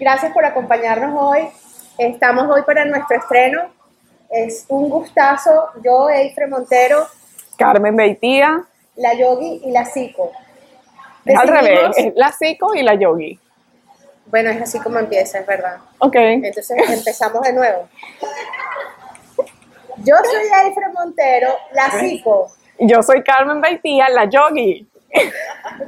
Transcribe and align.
Gracias 0.00 0.32
por 0.32 0.46
acompañarnos 0.46 1.14
hoy. 1.14 1.46
Estamos 1.98 2.50
hoy 2.50 2.62
para 2.62 2.86
nuestro 2.86 3.18
estreno. 3.18 3.64
Es 4.30 4.64
un 4.68 4.88
gustazo. 4.88 5.68
Yo, 5.84 6.08
Eifre 6.08 6.46
Montero. 6.46 7.06
Carmen 7.58 7.94
Beitía. 7.94 8.64
La 8.96 9.12
Yogi 9.12 9.60
y 9.62 9.70
la 9.70 9.84
Psico. 9.84 10.32
Es 11.26 11.38
al 11.38 11.48
revés, 11.48 11.98
es 11.98 12.14
la 12.16 12.32
Psico 12.32 12.74
y 12.74 12.82
la 12.82 12.94
Yogi. 12.94 13.38
Bueno, 14.24 14.48
es 14.48 14.62
así 14.62 14.80
como 14.80 14.98
empieza, 14.98 15.40
es 15.40 15.46
verdad. 15.46 15.76
Ok. 15.98 16.16
Entonces 16.16 16.70
empezamos 16.88 17.42
de 17.42 17.52
nuevo. 17.52 17.86
Yo 19.98 20.16
soy 20.16 20.64
Eifre 20.64 20.88
Montero, 20.94 21.50
la 21.72 21.90
Psico. 21.90 22.50
Yo 22.78 23.02
soy 23.02 23.22
Carmen 23.22 23.60
Beitía, 23.60 24.08
la 24.08 24.24
Yogi. 24.24 24.88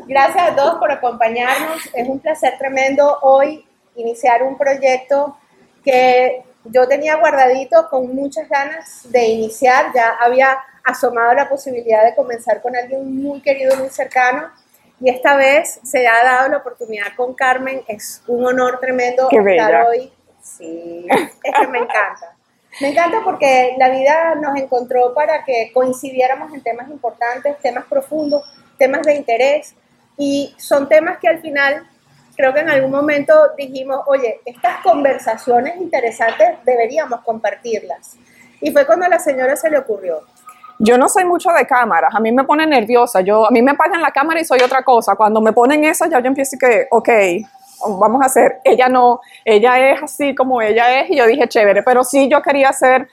Gracias 0.07 0.51
a 0.51 0.55
todos 0.55 0.75
por 0.75 0.93
acompañarnos. 0.93 1.89
Es 1.95 2.07
un 2.07 2.21
placer 2.21 2.59
tremendo 2.59 3.19
hoy 3.23 3.65
iniciar 3.97 4.43
un 4.43 4.57
proyecto 4.57 5.37
que 5.85 6.45
yo 6.65 6.87
tenía 6.87 7.17
guardadito 7.17 7.89
con 7.89 8.15
muchas 8.15 8.49
ganas 8.49 9.11
de 9.11 9.25
iniciar. 9.27 9.93
Ya 9.95 10.17
había 10.21 10.59
asomado 10.85 11.35
la 11.35 11.49
posibilidad 11.49 12.05
de 12.05 12.15
comenzar 12.15 12.63
con 12.63 12.77
alguien 12.77 13.23
muy 13.23 13.41
querido, 13.41 13.77
muy 13.77 13.89
cercano. 13.89 14.51
Y 15.01 15.11
esta 15.11 15.37
vez 15.37 15.81
se 15.83 16.07
ha 16.07 16.23
dado 16.23 16.49
la 16.49 16.59
oportunidad 16.59 17.09
con 17.17 17.35
Carmen. 17.35 17.83
Es 17.89 18.23
un 18.29 18.45
honor 18.47 18.79
tremendo 18.81 19.29
estar 19.31 19.87
hoy. 19.87 20.13
Sí, 20.41 21.07
es 21.11 21.55
que 21.59 21.67
me 21.67 21.79
encanta. 21.79 22.37
Me 22.81 22.89
encanta 22.89 23.21
porque 23.25 23.75
la 23.79 23.91
vida 23.91 24.35
nos 24.37 24.57
encontró 24.57 25.13
para 25.13 25.45
que 25.45 25.71
coincidiéramos 25.75 26.55
en 26.55 26.63
temas 26.63 26.89
importantes, 26.89 27.59
temas 27.59 27.85
profundos, 27.85 28.43
temas 28.79 29.03
de 29.03 29.15
interés. 29.15 29.75
Y 30.17 30.55
son 30.59 30.89
temas 30.89 31.19
que 31.19 31.29
al 31.29 31.41
final 31.41 31.87
creo 32.37 32.53
que 32.53 32.61
en 32.61 32.71
algún 32.71 32.91
momento 32.91 33.33
dijimos, 33.57 34.01
oye, 34.07 34.41
estas 34.45 34.83
conversaciones 34.83 35.77
interesantes 35.77 36.59
deberíamos 36.65 37.21
compartirlas. 37.21 38.17
Y 38.61 38.71
fue 38.71 38.87
cuando 38.87 39.07
a 39.07 39.09
la 39.09 39.19
señora 39.19 39.57
se 39.57 39.71
le 39.71 39.79
ocurrió. 39.79 40.21
Yo 40.79 40.99
no 40.99 41.09
soy 41.09 41.25
mucho 41.25 41.51
de 41.51 41.67
cámaras, 41.67 42.15
a 42.15 42.21
mí 42.21 42.33
me 42.33 42.45
pone 42.45 42.67
nerviosa, 42.67 43.21
yo, 43.21 43.47
a 43.47 43.51
mí 43.51 43.63
me 43.63 43.73
apagan 43.73 44.03
la 44.03 44.11
cámara 44.11 44.41
y 44.41 44.45
soy 44.45 44.61
otra 44.61 44.83
cosa. 44.83 45.15
Cuando 45.15 45.41
me 45.41 45.53
ponen 45.53 45.85
eso 45.85 46.07
ya 46.07 46.19
yo 46.21 46.27
empiezo 46.27 46.57
que, 46.59 46.89
ok, 46.91 47.09
vamos 48.01 48.23
a 48.23 48.27
hacer, 48.27 48.61
ella 48.65 48.89
no, 48.89 49.21
ella 49.45 49.91
es 49.91 50.03
así 50.03 50.35
como 50.35 50.61
ella 50.63 51.01
es 51.01 51.11
y 51.11 51.17
yo 51.17 51.27
dije, 51.27 51.49
chévere, 51.49 51.83
pero 51.83 52.05
sí 52.05 52.29
yo 52.29 52.43
quería 52.43 52.71
hacer 52.71 53.09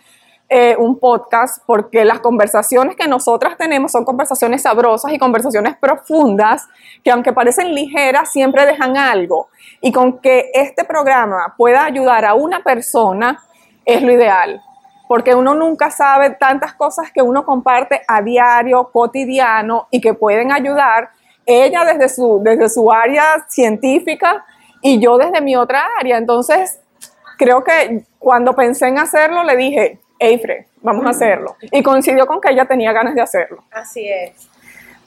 eh, 0.50 0.76
un 0.78 0.98
podcast 1.00 1.64
porque 1.68 2.04
las 2.04 2.20
conversaciones 2.20 2.96
que 2.96 3.08
nosotras 3.08 3.56
tenemos 3.58 3.92
son 3.92 4.04
conversaciones 4.04 4.64
sabrosas 4.64 5.14
y 5.14 5.20
conversaciones 5.20 5.78
profundas 5.78 6.68
que 7.04 7.12
aunque 7.12 7.34
parecen 7.34 7.76
ligeras 7.76 8.32
siempre 8.32 8.66
dejan 8.66 8.98
algo 8.98 9.50
y 9.80 9.92
con 9.92 10.20
que 10.20 10.50
este 10.56 10.84
programa 10.86 11.54
pueda 11.56 11.86
ayudar 11.86 12.26
a 12.26 12.34
una 12.34 12.64
persona 12.64 13.44
es 13.86 14.02
lo 14.02 14.12
ideal 14.12 14.62
porque 15.08 15.34
uno 15.34 15.56
nunca 15.56 15.90
sabe 15.90 16.32
tantas 16.32 16.74
cosas 16.74 17.12
que 17.12 17.24
uno 17.24 17.44
comparte 17.44 18.02
a 18.08 18.22
diario, 18.22 18.92
cotidiano 18.92 19.88
y 19.90 20.02
que 20.02 20.14
pueden 20.14 20.52
ayudar 20.52 21.10
ella 21.48 21.84
desde 21.84 22.10
su, 22.10 22.42
desde 22.44 22.70
su 22.70 22.92
área 22.92 23.24
científica 23.48 24.46
y 24.82 25.00
yo 25.00 25.18
desde 25.18 25.42
mi 25.42 25.56
otra 25.56 25.84
área. 26.00 26.18
Entonces, 26.18 26.80
creo 27.40 27.64
que 27.64 28.06
cuando 28.20 28.54
pensé 28.54 28.88
en 28.88 29.00
hacerlo, 29.00 29.44
le 29.44 29.58
dije, 29.58 30.00
Eifre, 30.20 30.68
vamos 30.82 31.06
a 31.06 31.10
hacerlo. 31.10 31.56
Y 31.62 31.82
coincidió 31.82 32.28
con 32.28 32.42
que 32.42 32.52
ella 32.52 32.66
tenía 32.66 32.92
ganas 32.92 33.16
de 33.16 33.22
hacerlo. 33.22 33.64
Así 33.72 34.08
es. 34.08 34.50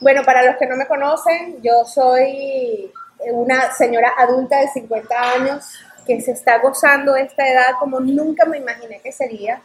Bueno, 0.01 0.23
para 0.23 0.43
los 0.43 0.57
que 0.57 0.65
no 0.65 0.75
me 0.75 0.87
conocen, 0.87 1.61
yo 1.61 1.85
soy 1.85 2.91
una 3.31 3.71
señora 3.71 4.13
adulta 4.17 4.59
de 4.59 4.67
50 4.67 5.21
años 5.21 5.65
que 6.05 6.19
se 6.19 6.31
está 6.31 6.59
gozando 6.59 7.15
esta 7.15 7.47
edad 7.47 7.75
como 7.79 7.99
nunca 7.99 8.45
me 8.45 8.57
imaginé 8.57 8.99
que 8.99 9.11
sería. 9.11 9.61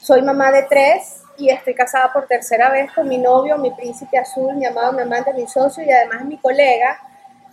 Soy 0.00 0.22
mamá 0.22 0.50
de 0.52 0.62
tres 0.62 1.22
y 1.36 1.50
estoy 1.50 1.74
casada 1.74 2.12
por 2.12 2.26
tercera 2.26 2.70
vez 2.70 2.90
con 2.92 3.08
mi 3.08 3.18
novio, 3.18 3.58
mi 3.58 3.70
príncipe 3.72 4.16
azul, 4.18 4.54
mi 4.54 4.64
amado, 4.64 4.92
mi 4.92 5.02
amante, 5.02 5.34
mi 5.34 5.46
socio 5.46 5.84
y 5.84 5.90
además 5.90 6.24
mi 6.24 6.38
colega 6.38 6.98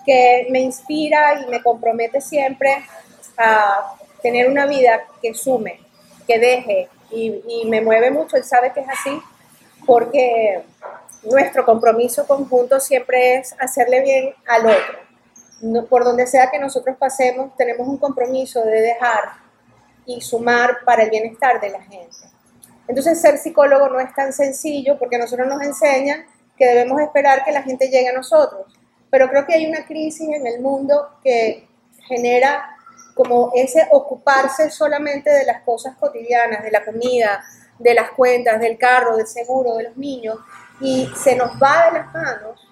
que 0.06 0.48
me 0.50 0.60
inspira 0.60 1.42
y 1.42 1.48
me 1.48 1.62
compromete 1.62 2.22
siempre 2.22 2.84
a 3.38 3.96
tener 4.22 4.50
una 4.50 4.66
vida 4.66 5.02
que 5.22 5.34
sume, 5.34 5.80
que 6.28 6.40
deje, 6.40 6.90
y, 7.16 7.66
me 7.66 7.82
mueve 7.82 8.12
mucho, 8.12 8.38
él 8.38 8.44
sabe 8.44 8.72
que 8.74 8.82
es 8.82 8.90
así, 8.90 9.22
porque 9.86 10.64
nuestro 11.24 11.66
compromiso 11.66 12.26
conjunto 12.28 12.80
siempre 12.80 13.36
es 13.36 13.56
hacerle 13.60 14.02
bien 14.02 14.34
al 14.48 14.66
otro. 14.68 15.88
por 15.90 16.04
donde 16.04 16.28
sea 16.28 16.52
que 16.52 16.60
nosotros 16.60 16.98
pasemos, 16.98 17.56
tenemos 17.56 17.88
un 17.88 17.98
compromiso 17.98 18.62
de 18.66 18.82
dejar 18.82 19.24
y 20.06 20.20
sumar 20.20 20.80
para 20.86 21.04
el 21.04 21.10
bienestar 21.10 21.62
de 21.62 21.70
la 21.70 21.82
gente. 21.82 22.18
Entonces, 22.88 23.22
ser 23.22 23.38
psicólogo 23.38 23.88
no 23.88 24.00
es 24.00 24.14
tan 24.14 24.34
sencillo 24.34 25.00
porque 25.00 25.18
nosotros 25.18 25.48
nos 25.48 25.62
enseñan 25.62 26.26
que 26.58 26.66
debemos 26.66 27.00
esperar 27.02 27.46
que 27.46 27.52
la 27.52 27.64
gente 27.64 27.88
llegue 27.88 28.10
a 28.10 28.14
nosotros. 28.14 28.68
Pero 29.10 29.30
creo 29.30 29.46
que 29.46 29.54
hay 29.54 29.66
una 29.66 29.86
crisis 29.86 30.28
en 30.28 30.46
el 30.46 30.60
mundo 30.60 31.08
que 31.24 31.68
genera 32.08 32.73
como 33.14 33.52
ese 33.56 33.88
ocuparse 33.92 34.70
solamente 34.70 35.30
de 35.30 35.46
las 35.46 35.62
cosas 35.64 35.96
cotidianas, 35.98 36.64
de 36.64 36.72
la 36.72 36.84
comida, 36.84 37.44
de 37.80 37.94
las 37.94 38.12
cuentas, 38.12 38.60
del 38.60 38.78
carro, 38.78 39.18
del 39.18 39.28
seguro, 39.28 39.76
de 39.76 39.84
los 39.84 39.98
niños, 39.98 40.38
y 40.80 41.10
se 41.16 41.36
nos 41.36 41.52
va 41.62 41.86
de 41.86 42.00
las 42.00 42.14
manos 42.14 42.68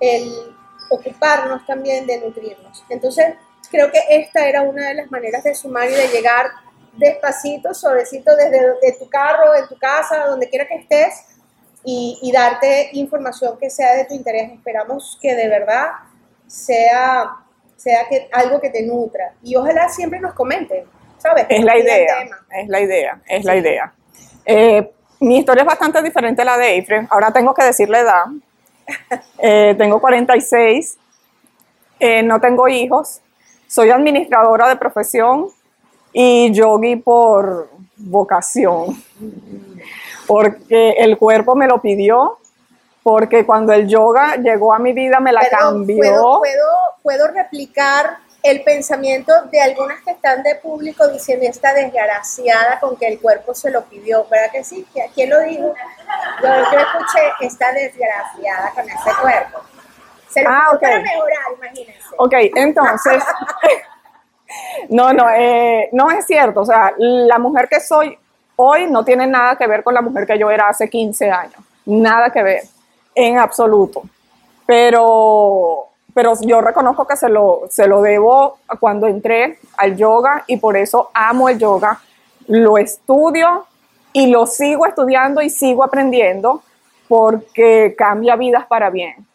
el 0.00 0.56
ocuparnos 0.90 1.66
también 1.66 2.06
de 2.06 2.18
nutrirnos. 2.20 2.84
Entonces, 2.88 3.34
creo 3.70 3.90
que 3.90 4.00
esta 4.10 4.46
era 4.46 4.62
una 4.62 4.88
de 4.88 4.94
las 4.94 5.10
maneras 5.10 5.44
de 5.44 5.54
sumar 5.54 5.88
y 5.90 5.94
de 5.94 6.08
llegar 6.08 6.50
despacito, 6.96 7.74
suavecito, 7.74 8.34
desde 8.36 8.98
tu 8.98 9.08
carro, 9.08 9.54
en 9.54 9.66
tu 9.68 9.76
casa, 9.78 10.26
donde 10.26 10.48
quiera 10.48 10.66
que 10.66 10.76
estés, 10.76 11.24
y, 11.84 12.18
y 12.22 12.32
darte 12.32 12.90
información 12.92 13.58
que 13.58 13.70
sea 13.70 13.94
de 13.94 14.04
tu 14.06 14.14
interés. 14.14 14.52
Esperamos 14.52 15.18
que 15.20 15.34
de 15.34 15.48
verdad 15.48 15.90
sea 16.46 17.45
sea 17.76 18.08
que, 18.08 18.28
algo 18.32 18.60
que 18.60 18.70
te 18.70 18.82
nutra. 18.82 19.34
Y 19.42 19.56
ojalá 19.56 19.88
siempre 19.88 20.20
nos 20.20 20.34
comenten, 20.34 20.84
¿sabes? 21.18 21.46
Es 21.48 21.62
la 21.62 21.78
idea, 21.78 22.16
es 22.50 22.68
la 22.68 22.80
idea, 22.80 23.20
es 23.26 23.44
la 23.44 23.56
idea. 23.56 23.92
Eh, 24.44 24.90
mi 25.20 25.38
historia 25.38 25.62
es 25.62 25.66
bastante 25.66 26.02
diferente 26.02 26.42
a 26.42 26.44
la 26.44 26.58
de 26.58 26.68
Eifre. 26.74 27.06
Ahora 27.10 27.32
tengo 27.32 27.54
que 27.54 27.64
decir 27.64 27.88
la 27.88 28.00
edad. 28.00 28.24
Eh, 29.38 29.74
tengo 29.76 30.00
46, 30.00 30.96
eh, 32.00 32.22
no 32.22 32.40
tengo 32.40 32.68
hijos, 32.68 33.20
soy 33.66 33.90
administradora 33.90 34.68
de 34.68 34.76
profesión 34.76 35.48
y 36.12 36.50
yogi 36.52 36.96
por 36.96 37.68
vocación, 37.96 39.02
porque 40.26 40.92
el 40.92 41.18
cuerpo 41.18 41.54
me 41.54 41.66
lo 41.66 41.82
pidió, 41.82 42.38
porque 43.06 43.46
cuando 43.46 43.72
el 43.72 43.86
yoga 43.86 44.34
llegó 44.34 44.74
a 44.74 44.80
mi 44.80 44.92
vida 44.92 45.20
me 45.20 45.30
la 45.30 45.48
cambió 45.48 46.40
puedo 47.04 47.28
replicar 47.28 48.16
el 48.42 48.64
pensamiento 48.64 49.32
de 49.52 49.60
algunas 49.60 50.02
que 50.02 50.10
están 50.10 50.42
de 50.42 50.56
público 50.56 51.06
diciendo 51.06 51.46
esta 51.48 51.72
desgraciada 51.72 52.80
con 52.80 52.96
que 52.96 53.06
el 53.06 53.20
cuerpo 53.20 53.54
se 53.54 53.70
lo 53.70 53.84
pidió, 53.84 54.26
¿verdad 54.28 54.50
que 54.50 54.64
sí? 54.64 54.84
¿Quién 55.14 55.30
lo 55.30 55.38
dijo? 55.38 55.72
Yo, 56.42 56.48
escuché 56.48 57.32
esta 57.42 57.70
desgraciada 57.70 58.72
con 58.74 58.90
ese 58.90 59.10
cuerpo. 59.22 59.60
Se 60.28 60.42
lo 60.42 60.50
ah, 60.50 60.76
para 60.80 60.98
mejorar, 60.98 61.38
imagínense. 61.58 62.08
Ok, 62.18 62.32
entonces, 62.56 63.22
no, 64.88 65.12
no, 65.12 65.30
eh, 65.30 65.90
no 65.92 66.10
es 66.10 66.26
cierto, 66.26 66.62
o 66.62 66.66
sea, 66.66 66.92
la 66.98 67.38
mujer 67.38 67.68
que 67.68 67.78
soy 67.78 68.18
hoy 68.56 68.90
no 68.90 69.04
tiene 69.04 69.28
nada 69.28 69.54
que 69.54 69.68
ver 69.68 69.84
con 69.84 69.94
la 69.94 70.02
mujer 70.02 70.26
que 70.26 70.36
yo 70.36 70.50
era 70.50 70.68
hace 70.68 70.90
15 70.90 71.30
años, 71.30 71.60
nada 71.84 72.30
que 72.30 72.42
ver, 72.42 72.62
en 73.16 73.38
absoluto. 73.38 74.02
Pero 74.64 75.88
pero 76.16 76.32
yo 76.40 76.62
reconozco 76.62 77.06
que 77.06 77.14
se 77.14 77.28
lo, 77.28 77.64
se 77.68 77.86
lo 77.86 78.00
debo 78.00 78.56
cuando 78.80 79.06
entré 79.06 79.58
al 79.76 79.98
yoga 79.98 80.44
y 80.46 80.56
por 80.56 80.74
eso 80.78 81.10
amo 81.12 81.50
el 81.50 81.58
yoga. 81.58 82.00
Lo 82.46 82.78
estudio 82.78 83.66
y 84.14 84.28
lo 84.28 84.46
sigo 84.46 84.86
estudiando 84.86 85.42
y 85.42 85.50
sigo 85.50 85.84
aprendiendo 85.84 86.62
porque 87.06 87.94
cambia 87.98 88.34
vidas 88.34 88.64
para 88.64 88.88
bien. 88.88 89.26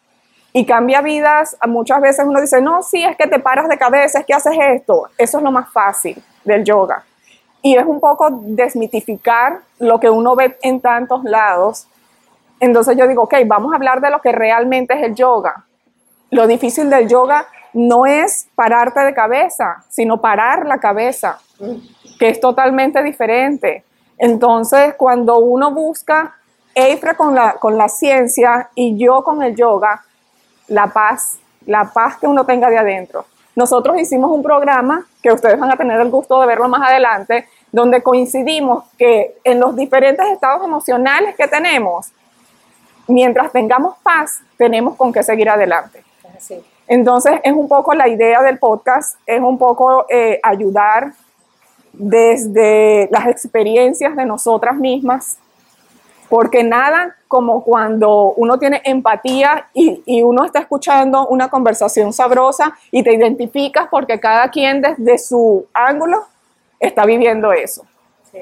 Y 0.52 0.66
cambia 0.66 1.02
vidas, 1.02 1.56
muchas 1.68 2.00
veces 2.00 2.24
uno 2.26 2.40
dice, 2.40 2.60
no, 2.60 2.82
sí, 2.82 3.04
es 3.04 3.16
que 3.16 3.28
te 3.28 3.38
paras 3.38 3.68
de 3.68 3.78
cabeza, 3.78 4.18
es 4.18 4.26
que 4.26 4.34
haces 4.34 4.56
esto. 4.58 5.08
Eso 5.16 5.38
es 5.38 5.44
lo 5.44 5.52
más 5.52 5.72
fácil 5.72 6.20
del 6.44 6.64
yoga. 6.64 7.04
Y 7.62 7.76
es 7.76 7.86
un 7.86 8.00
poco 8.00 8.28
desmitificar 8.42 9.60
lo 9.78 10.00
que 10.00 10.10
uno 10.10 10.34
ve 10.34 10.58
en 10.62 10.80
tantos 10.80 11.22
lados. 11.22 11.86
Entonces 12.62 12.96
yo 12.96 13.06
digo, 13.06 13.24
ok, 13.24 13.34
vamos 13.46 13.72
a 13.72 13.76
hablar 13.76 14.00
de 14.00 14.10
lo 14.10 14.22
que 14.22 14.32
realmente 14.32 14.94
es 14.94 15.02
el 15.02 15.14
yoga 15.14 15.66
lo 16.32 16.46
difícil 16.46 16.88
del 16.88 17.08
yoga 17.08 17.46
no 17.74 18.06
es 18.06 18.48
pararte 18.54 19.00
de 19.00 19.14
cabeza, 19.14 19.84
sino 19.88 20.20
parar 20.20 20.66
la 20.66 20.78
cabeza, 20.78 21.38
que 22.18 22.30
es 22.30 22.40
totalmente 22.40 23.02
diferente. 23.02 23.84
Entonces, 24.16 24.94
cuando 24.96 25.38
uno 25.38 25.72
busca 25.72 26.34
Eifra 26.74 27.14
con 27.14 27.34
la, 27.34 27.52
con 27.54 27.76
la 27.76 27.88
ciencia 27.88 28.70
y 28.74 28.96
yo 28.96 29.22
con 29.22 29.42
el 29.42 29.54
yoga, 29.54 30.02
la 30.68 30.86
paz, 30.86 31.38
la 31.66 31.84
paz 31.92 32.16
que 32.16 32.26
uno 32.26 32.46
tenga 32.46 32.70
de 32.70 32.78
adentro. 32.78 33.26
nosotros 33.54 34.00
hicimos 34.00 34.30
un 34.30 34.42
programa 34.42 35.04
que 35.22 35.30
ustedes 35.30 35.60
van 35.60 35.70
a 35.70 35.76
tener 35.76 36.00
el 36.00 36.10
gusto 36.10 36.40
de 36.40 36.46
verlo 36.46 36.66
más 36.66 36.88
adelante, 36.88 37.46
donde 37.70 38.02
coincidimos 38.02 38.84
que 38.96 39.36
en 39.44 39.60
los 39.60 39.76
diferentes 39.76 40.26
estados 40.30 40.64
emocionales 40.64 41.36
que 41.36 41.46
tenemos, 41.46 42.10
mientras 43.12 43.52
tengamos 43.52 43.96
paz, 44.02 44.40
tenemos 44.56 44.96
con 44.96 45.12
qué 45.12 45.22
seguir 45.22 45.48
adelante. 45.48 46.02
Entonces, 46.88 47.34
es 47.44 47.52
un 47.52 47.68
poco 47.68 47.94
la 47.94 48.08
idea 48.08 48.42
del 48.42 48.58
podcast, 48.58 49.16
es 49.26 49.40
un 49.40 49.56
poco 49.58 50.06
eh, 50.08 50.40
ayudar 50.42 51.12
desde 51.92 53.08
las 53.10 53.26
experiencias 53.26 54.16
de 54.16 54.24
nosotras 54.26 54.76
mismas, 54.76 55.38
porque 56.28 56.64
nada 56.64 57.16
como 57.28 57.62
cuando 57.62 58.32
uno 58.36 58.58
tiene 58.58 58.80
empatía 58.84 59.68
y, 59.74 60.02
y, 60.06 60.22
uno 60.22 60.44
está 60.44 60.60
escuchando 60.60 61.26
una 61.28 61.48
conversación 61.48 62.12
sabrosa 62.12 62.76
y 62.90 63.02
te 63.02 63.14
identificas 63.14 63.88
porque 63.90 64.18
cada 64.18 64.50
quien 64.50 64.80
desde 64.80 65.18
su 65.18 65.66
ángulo 65.74 66.24
está 66.80 67.04
viviendo 67.04 67.52
eso. 67.52 67.84
Sí. 68.30 68.38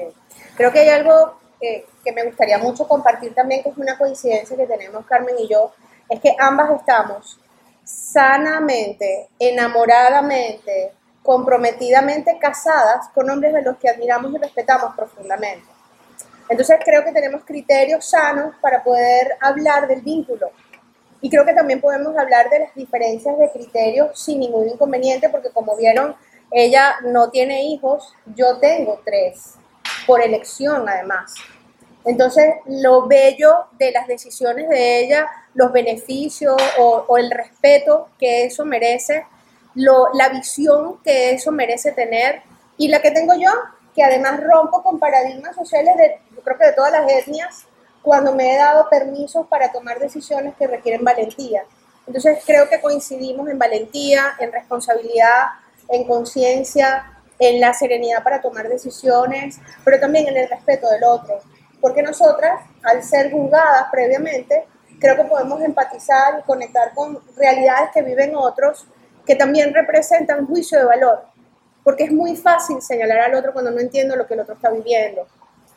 Creo 0.55 0.71
que 0.71 0.79
hay 0.79 0.89
algo 0.89 1.40
que, 1.61 1.85
que 2.03 2.11
me 2.11 2.23
gustaría 2.23 2.57
mucho 2.57 2.87
compartir 2.87 3.33
también, 3.33 3.63
que 3.63 3.69
es 3.69 3.77
una 3.77 3.97
coincidencia 3.97 4.57
que 4.57 4.67
tenemos 4.67 5.05
Carmen 5.05 5.35
y 5.39 5.47
yo, 5.47 5.71
es 6.09 6.19
que 6.19 6.35
ambas 6.37 6.71
estamos 6.71 7.39
sanamente, 7.83 9.29
enamoradamente, 9.39 10.91
comprometidamente 11.23 12.37
casadas 12.39 13.07
con 13.13 13.29
hombres 13.29 13.53
de 13.53 13.61
los 13.61 13.77
que 13.77 13.89
admiramos 13.89 14.33
y 14.33 14.37
respetamos 14.37 14.95
profundamente. 14.95 15.67
Entonces 16.49 16.79
creo 16.83 17.03
que 17.05 17.11
tenemos 17.11 17.43
criterios 17.45 18.09
sanos 18.09 18.55
para 18.61 18.83
poder 18.83 19.37
hablar 19.39 19.87
del 19.87 20.01
vínculo. 20.01 20.51
Y 21.21 21.29
creo 21.29 21.45
que 21.45 21.53
también 21.53 21.79
podemos 21.79 22.17
hablar 22.17 22.49
de 22.49 22.59
las 22.59 22.75
diferencias 22.75 23.37
de 23.37 23.49
criterios 23.51 24.19
sin 24.19 24.39
ningún 24.39 24.67
inconveniente, 24.67 25.29
porque 25.29 25.51
como 25.51 25.77
vieron, 25.77 26.15
ella 26.51 26.95
no 27.03 27.29
tiene 27.29 27.63
hijos, 27.65 28.13
yo 28.35 28.57
tengo 28.57 28.99
tres, 29.05 29.53
por 30.07 30.21
elección 30.21 30.89
además. 30.89 31.35
Entonces, 32.05 32.55
lo 32.65 33.07
bello 33.07 33.65
de 33.77 33.91
las 33.91 34.07
decisiones 34.07 34.69
de 34.69 34.99
ella, 34.99 35.27
los 35.53 35.71
beneficios 35.71 36.55
o, 36.79 37.17
el 37.17 37.29
respeto 37.29 38.09
que 38.17 38.45
eso 38.45 38.65
merece, 38.65 39.25
la 39.75 40.29
visión 40.29 40.99
que 41.03 41.31
eso 41.31 41.51
merece 41.51 41.91
tener 41.91 42.41
y 42.77 42.87
la 42.87 43.01
que 43.01 43.11
tengo 43.11 43.33
yo, 43.35 43.51
que 43.93 44.03
además 44.03 44.39
rompo 44.41 44.81
con 44.81 44.99
paradigmas 44.99 45.55
sociales 45.55 45.95
de, 45.97 46.19
creo 46.43 46.57
que 46.57 46.65
de 46.65 46.73
todas 46.73 46.91
las 46.91 47.11
etnias, 47.11 47.65
cuando 48.01 48.33
me 48.33 48.53
he 48.53 48.57
dado 48.57 48.89
permisos 48.89 49.45
para 49.47 49.71
tomar 49.71 49.99
decisiones 49.99 50.55
que 50.57 50.67
requieren 50.67 51.03
valentía. 51.03 51.63
Entonces 52.07 52.39
creo 52.45 52.67
que 52.67 52.81
coincidimos 52.81 53.47
en 53.49 53.59
valentía, 53.59 54.33
en 54.39 54.51
responsabilidad, 54.51 55.49
en 55.87 56.05
conciencia, 56.05 57.19
en 57.37 57.59
la 57.59 57.73
serenidad 57.73 58.23
para 58.23 58.41
tomar 58.41 58.67
decisiones, 58.69 59.59
pero 59.83 59.99
también 59.99 60.27
en 60.27 60.37
el 60.37 60.49
respeto 60.49 60.89
del 60.89 61.03
otro. 61.03 61.39
Porque 61.81 62.03
nosotras, 62.03 62.61
al 62.83 63.03
ser 63.03 63.31
juzgadas 63.31 63.87
previamente, 63.91 64.65
creo 64.99 65.15
que 65.15 65.23
podemos 65.23 65.61
empatizar 65.61 66.39
y 66.39 66.43
conectar 66.43 66.93
con 66.93 67.19
realidades 67.35 67.89
que 67.93 68.03
viven 68.03 68.35
otros 68.35 68.87
que 69.25 69.35
también 69.35 69.73
representan 69.73 70.47
juicio 70.47 70.77
de 70.79 70.85
valor. 70.85 71.25
Porque 71.83 72.05
es 72.05 72.11
muy 72.11 72.35
fácil 72.35 72.81
señalar 72.81 73.21
al 73.21 73.35
otro 73.35 73.53
cuando 73.53 73.71
no 73.71 73.79
entiendo 73.79 74.15
lo 74.15 74.27
que 74.27 74.35
el 74.35 74.41
otro 74.41 74.53
está 74.53 74.69
viviendo. 74.69 75.27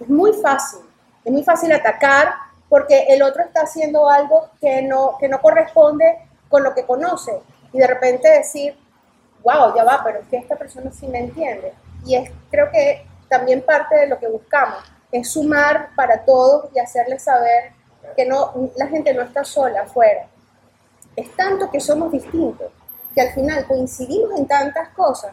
Es 0.01 0.09
muy 0.09 0.33
fácil. 0.35 0.81
Es 1.25 1.33
muy 1.33 1.43
fácil 1.43 1.73
atacar 1.73 2.35
porque 2.69 3.07
el 3.09 3.23
otro 3.23 3.43
está 3.43 3.63
haciendo 3.63 4.09
algo 4.09 4.51
que 4.61 4.83
no, 4.83 5.17
que 5.19 5.29
no 5.29 5.41
corresponde 5.41 6.29
con 6.49 6.63
lo 6.63 6.75
que 6.75 6.85
conoce. 6.85 7.33
Y 7.73 7.79
de 7.79 7.87
repente 7.87 8.29
decir, 8.29 8.77
wow, 9.43 9.75
ya 9.75 9.85
va, 9.85 10.03
pero 10.05 10.21
es 10.21 10.27
que 10.29 10.37
esta 10.37 10.57
persona 10.57 10.91
sí 10.91 11.07
me 11.07 11.21
entiende. 11.21 11.73
Y 12.05 12.17
es, 12.17 12.31
creo 12.51 12.71
que 12.71 13.07
también 13.29 13.63
parte 13.63 13.97
de 13.97 14.07
lo 14.09 14.19
que 14.19 14.29
buscamos, 14.29 14.79
es 15.15 15.31
sumar 15.31 15.91
para 15.95 16.25
todos 16.25 16.67
y 16.75 16.81
hacerles 16.81 17.23
saber 17.23 17.73
que 18.17 18.27
no, 18.27 18.53
la 18.77 18.89
gente 18.89 19.15
no 19.15 19.23
está 19.23 19.45
sola 19.45 19.83
afuera. 19.83 20.27
Es 21.15 21.31
tanto 21.37 21.71
que 21.71 21.79
somos 21.79 22.11
distintos, 22.11 22.73
que 23.15 23.21
al 23.21 23.31
final 23.33 23.65
coincidimos 23.67 24.37
en 24.37 24.49
tantas 24.49 24.89
cosas, 24.89 25.33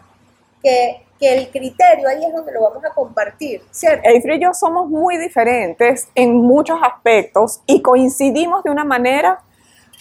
que, 0.61 1.03
que 1.19 1.33
el 1.33 1.49
criterio 1.49 2.07
ahí 2.07 2.23
es 2.23 2.31
donde 2.31 2.51
lo 2.51 2.61
vamos 2.61 2.85
a 2.85 2.93
compartir, 2.93 3.63
¿cierto? 3.71 4.07
Eifri 4.07 4.35
y 4.35 4.43
yo 4.43 4.53
somos 4.53 4.87
muy 4.87 5.17
diferentes 5.17 6.07
en 6.13 6.35
muchos 6.35 6.79
aspectos 6.83 7.61
y 7.65 7.81
coincidimos 7.81 8.63
de 8.63 8.69
una 8.69 8.83
manera. 8.83 9.41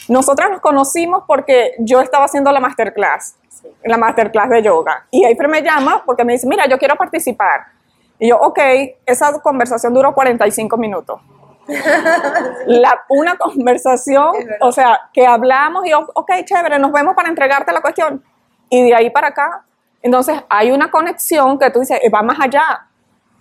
Nosotras 0.09 0.51
nos 0.51 0.61
conocimos 0.61 1.25
porque 1.27 1.75
yo 1.79 2.03
estaba 2.03 2.27
haciendo 2.27 2.53
la 2.53 2.61
masterclass, 2.61 3.37
la 3.83 3.97
masterclass 3.97 4.51
de 4.51 4.63
yoga, 4.63 5.07
y 5.11 5.25
Eifri 5.25 5.49
me 5.49 5.63
llama 5.63 6.03
porque 6.05 6.23
me 6.23 6.35
dice, 6.35 6.47
mira, 6.47 6.69
yo 6.69 6.77
quiero 6.77 6.97
participar. 6.97 7.80
Y 8.21 8.29
yo, 8.29 8.39
ok, 8.39 8.59
esa 9.07 9.41
conversación 9.41 9.95
duró 9.95 10.15
45 10.15 10.77
minutos. 10.77 11.21
La, 12.67 13.03
una 13.09 13.37
conversación, 13.37 14.35
o 14.61 14.71
sea, 14.71 15.01
que 15.13 15.27
hablamos 15.27 15.87
y, 15.87 15.95
ok, 15.95 16.31
chévere, 16.45 16.79
nos 16.79 16.93
vemos 16.93 17.17
para 17.17 17.31
entregarte 17.31 17.73
la 17.73 17.81
cuestión. 17.81 18.23
Y 18.69 18.85
de 18.85 18.95
ahí 18.95 19.11
para 19.11 19.29
acá, 19.29 19.65
entonces 20.03 20.43
hay 20.51 20.71
una 20.71 20.91
conexión 20.91 21.59
que 21.59 21.71
tú 21.71 21.81
dices, 21.81 21.99
eh, 22.03 22.11
va 22.11 22.23
más 22.23 22.39
allá. 22.39 22.87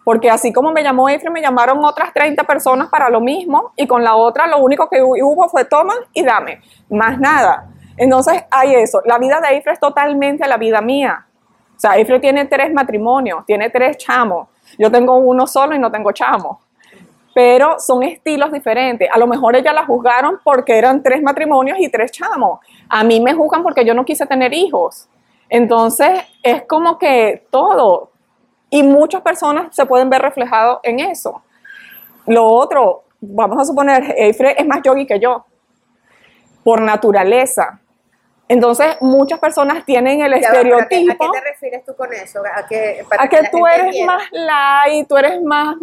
Porque 0.06 0.32
así 0.32 0.54
como 0.54 0.72
me 0.72 0.82
llamó 0.82 1.10
Efre, 1.10 1.30
me 1.30 1.42
llamaron 1.42 1.84
otras 1.84 2.14
30 2.14 2.44
personas 2.46 2.88
para 2.88 3.10
lo 3.10 3.20
mismo 3.20 3.74
y 3.76 3.86
con 3.86 4.04
la 4.04 4.16
otra 4.16 4.48
lo 4.48 4.58
único 4.58 4.90
que 4.90 5.02
hubo 5.04 5.50
fue 5.50 5.66
toma 5.66 5.94
y 6.14 6.24
dame, 6.24 6.62
más 6.90 7.20
nada. 7.20 7.68
Entonces 7.98 8.44
hay 8.50 8.76
eso. 8.76 9.02
La 9.06 9.20
vida 9.20 9.42
de 9.42 9.58
Efre 9.58 9.74
es 9.74 9.80
totalmente 9.80 10.48
la 10.48 10.58
vida 10.58 10.82
mía. 10.82 11.28
O 11.76 11.80
sea, 11.80 11.98
Efre 11.98 12.20
tiene 12.20 12.46
tres 12.46 12.74
matrimonios, 12.74 13.46
tiene 13.46 13.70
tres 13.70 13.98
chamos. 13.98 14.48
Yo 14.78 14.92
tengo 14.92 15.16
uno 15.18 15.48
solo 15.48 15.76
y 15.76 15.80
no 15.80 15.92
tengo 15.92 16.12
chamo. 16.12 16.62
Pero 17.34 17.80
son 17.80 18.04
estilos 18.04 18.52
diferentes. 18.52 19.10
A 19.12 19.18
lo 19.18 19.28
mejor 19.28 19.56
ella 19.56 19.72
la 19.72 19.86
juzgaron 19.86 20.40
porque 20.44 20.78
eran 20.78 21.02
tres 21.04 21.22
matrimonios 21.22 21.80
y 21.80 21.90
tres 21.90 22.12
chamos. 22.12 22.60
A 22.90 23.04
mí 23.04 23.20
me 23.20 23.34
juzgan 23.34 23.64
porque 23.64 23.86
yo 23.86 23.94
no 23.94 24.06
quise 24.06 24.26
tener 24.26 24.54
hijos. 24.54 25.08
Entonces, 25.50 26.22
es 26.44 26.64
como 26.64 26.98
que 26.98 27.46
todo. 27.50 28.12
Y 28.70 28.84
muchas 28.84 29.22
personas 29.22 29.76
se 29.76 29.86
pueden 29.86 30.10
ver 30.10 30.22
reflejados 30.22 30.80
en 30.84 31.00
eso. 31.00 31.42
Lo 32.28 32.46
otro, 32.46 33.04
vamos 33.20 33.60
a 33.60 33.66
suponer, 33.66 34.14
Eifre 34.18 34.56
es 34.58 34.68
más 34.68 34.82
yogi 34.84 35.08
que 35.08 35.20
yo, 35.20 35.46
por 36.64 36.82
naturaleza. 36.82 37.80
Entonces, 38.50 38.98
muchas 39.00 39.38
personas 39.38 39.86
tienen 39.86 40.22
el 40.22 40.34
estereotipo. 40.34 41.24
¿A 41.24 41.32
qué, 41.32 41.40
te 41.40 41.50
refieres 41.52 41.86
tú 41.86 41.96
con 41.96 42.12
eso? 42.12 42.42
A 42.56 42.66
que, 42.68 43.06
tú 43.52 43.68
eres 43.68 43.96
más 44.04 44.24
light, 44.32 45.08
tú 45.08 45.18
eres 45.18 45.40
más, 45.44 45.76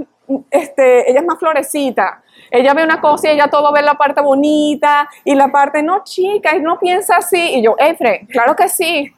este, 0.50 1.08
ella 1.08 1.20
es 1.20 1.26
más 1.26 1.38
florecita. 1.38 2.25
Ella 2.50 2.75
ve 2.75 2.82
una 2.82 3.00
cosa 3.00 3.28
y 3.28 3.35
ella 3.35 3.46
todo 3.46 3.73
ve 3.73 3.82
la 3.82 3.94
parte 3.94 4.20
bonita 4.20 5.08
y 5.23 5.37
la 5.37 5.46
parte, 5.52 5.80
no, 5.80 6.02
chica, 6.02 6.56
y 6.56 6.61
no 6.61 6.80
piensa 6.80 7.18
así. 7.18 7.54
Y 7.54 7.62
yo, 7.62 7.76
Efre, 7.78 8.26
claro 8.32 8.56
que 8.56 8.68
sí. 8.68 9.14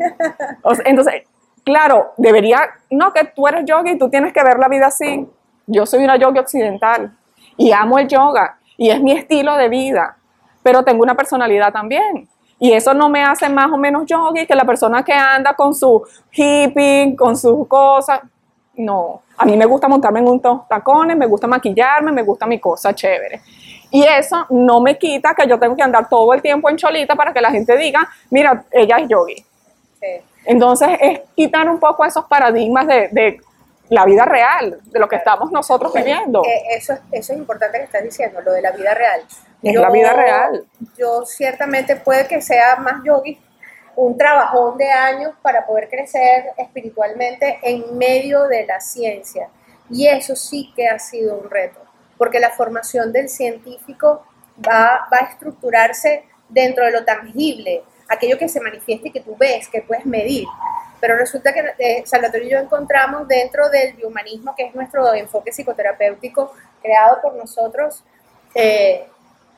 entonces, 0.84 1.22
claro, 1.64 2.12
debería, 2.18 2.60
no, 2.90 3.14
que 3.14 3.24
tú 3.24 3.48
eres 3.48 3.64
yogi 3.64 3.92
y 3.92 3.98
tú 3.98 4.10
tienes 4.10 4.34
que 4.34 4.44
ver 4.44 4.58
la 4.58 4.68
vida 4.68 4.88
así. 4.88 5.26
Yo 5.66 5.86
soy 5.86 6.04
una 6.04 6.16
yogi 6.16 6.38
occidental 6.38 7.16
y 7.56 7.72
amo 7.72 7.98
el 7.98 8.08
yoga 8.08 8.58
y 8.76 8.90
es 8.90 9.00
mi 9.00 9.12
estilo 9.12 9.56
de 9.56 9.70
vida, 9.70 10.18
pero 10.62 10.82
tengo 10.82 11.02
una 11.02 11.14
personalidad 11.14 11.72
también. 11.72 12.28
Y 12.58 12.72
eso 12.72 12.92
no 12.92 13.08
me 13.08 13.22
hace 13.22 13.48
más 13.48 13.70
o 13.70 13.76
menos 13.76 14.04
yogi 14.06 14.46
que 14.46 14.54
la 14.54 14.64
persona 14.64 15.04
que 15.04 15.12
anda 15.12 15.54
con 15.54 15.74
su 15.74 16.02
hippie, 16.32 17.14
con 17.16 17.36
sus 17.36 17.66
cosas. 17.68 18.20
No, 18.74 19.22
a 19.36 19.44
mí 19.44 19.56
me 19.56 19.66
gusta 19.66 19.88
montarme 19.88 20.20
en 20.20 20.28
un 20.28 20.40
tacones, 20.40 21.16
me 21.16 21.26
gusta 21.26 21.46
maquillarme, 21.46 22.12
me 22.12 22.22
gusta 22.22 22.46
mi 22.46 22.58
cosa 22.58 22.94
chévere. 22.94 23.40
Y 23.90 24.02
eso 24.04 24.46
no 24.50 24.80
me 24.80 24.98
quita 24.98 25.34
que 25.34 25.48
yo 25.48 25.58
tengo 25.58 25.74
que 25.74 25.82
andar 25.82 26.08
todo 26.08 26.34
el 26.34 26.42
tiempo 26.42 26.68
en 26.68 26.76
cholita 26.76 27.14
para 27.14 27.32
que 27.32 27.40
la 27.40 27.50
gente 27.50 27.76
diga, 27.76 28.08
mira, 28.30 28.64
ella 28.70 28.98
es 28.98 29.08
yogi. 29.08 29.44
Entonces 30.44 30.88
es 31.00 31.20
quitar 31.34 31.68
un 31.68 31.78
poco 31.78 32.04
esos 32.04 32.24
paradigmas 32.24 32.86
de, 32.86 33.08
de 33.12 33.40
la 33.90 34.04
vida 34.04 34.24
real, 34.24 34.80
de 34.84 34.98
lo 34.98 35.08
que 35.08 35.16
estamos 35.16 35.50
nosotros 35.50 35.92
viviendo. 35.92 36.42
Eso, 36.70 36.94
eso 37.10 37.32
es 37.32 37.38
importante 37.38 37.78
que 37.78 37.84
estás 37.84 38.02
diciendo, 38.02 38.40
lo 38.40 38.52
de 38.52 38.62
la 38.62 38.72
vida 38.72 38.94
real. 38.94 39.22
Es 39.62 39.74
la 39.74 39.90
vida 39.90 40.12
real. 40.12 40.66
Yo 40.96 41.24
ciertamente 41.24 41.96
puede 41.96 42.26
que 42.26 42.40
sea 42.40 42.76
más 42.76 43.02
yogi, 43.04 43.40
un 43.96 44.16
trabajón 44.16 44.78
de 44.78 44.90
años 44.90 45.32
para 45.42 45.66
poder 45.66 45.88
crecer 45.88 46.50
espiritualmente 46.56 47.58
en 47.62 47.96
medio 47.98 48.46
de 48.46 48.64
la 48.66 48.80
ciencia. 48.80 49.48
Y 49.90 50.06
eso 50.06 50.36
sí 50.36 50.72
que 50.76 50.86
ha 50.86 50.98
sido 50.98 51.36
un 51.36 51.50
reto, 51.50 51.80
porque 52.16 52.38
la 52.38 52.50
formación 52.50 53.12
del 53.12 53.28
científico 53.28 54.22
va, 54.64 55.08
va 55.12 55.18
a 55.18 55.30
estructurarse 55.32 56.24
dentro 56.48 56.84
de 56.84 56.92
lo 56.92 57.04
tangible, 57.04 57.82
aquello 58.08 58.38
que 58.38 58.48
se 58.48 58.60
manifiesta 58.60 59.08
y 59.08 59.12
que 59.12 59.20
tú 59.20 59.34
ves, 59.36 59.68
que 59.68 59.82
puedes 59.82 60.06
medir. 60.06 60.46
Pero 61.00 61.16
resulta 61.16 61.52
que 61.52 61.74
eh, 61.78 62.02
Salvatore 62.06 62.44
y 62.44 62.50
yo 62.50 62.58
encontramos 62.58 63.28
dentro 63.28 63.68
del 63.70 63.94
biohumanismo, 63.94 64.54
que 64.56 64.64
es 64.66 64.74
nuestro 64.74 65.14
enfoque 65.14 65.52
psicoterapéutico 65.52 66.52
creado 66.82 67.20
por 67.22 67.34
nosotros, 67.34 68.02
eh, 68.54 69.06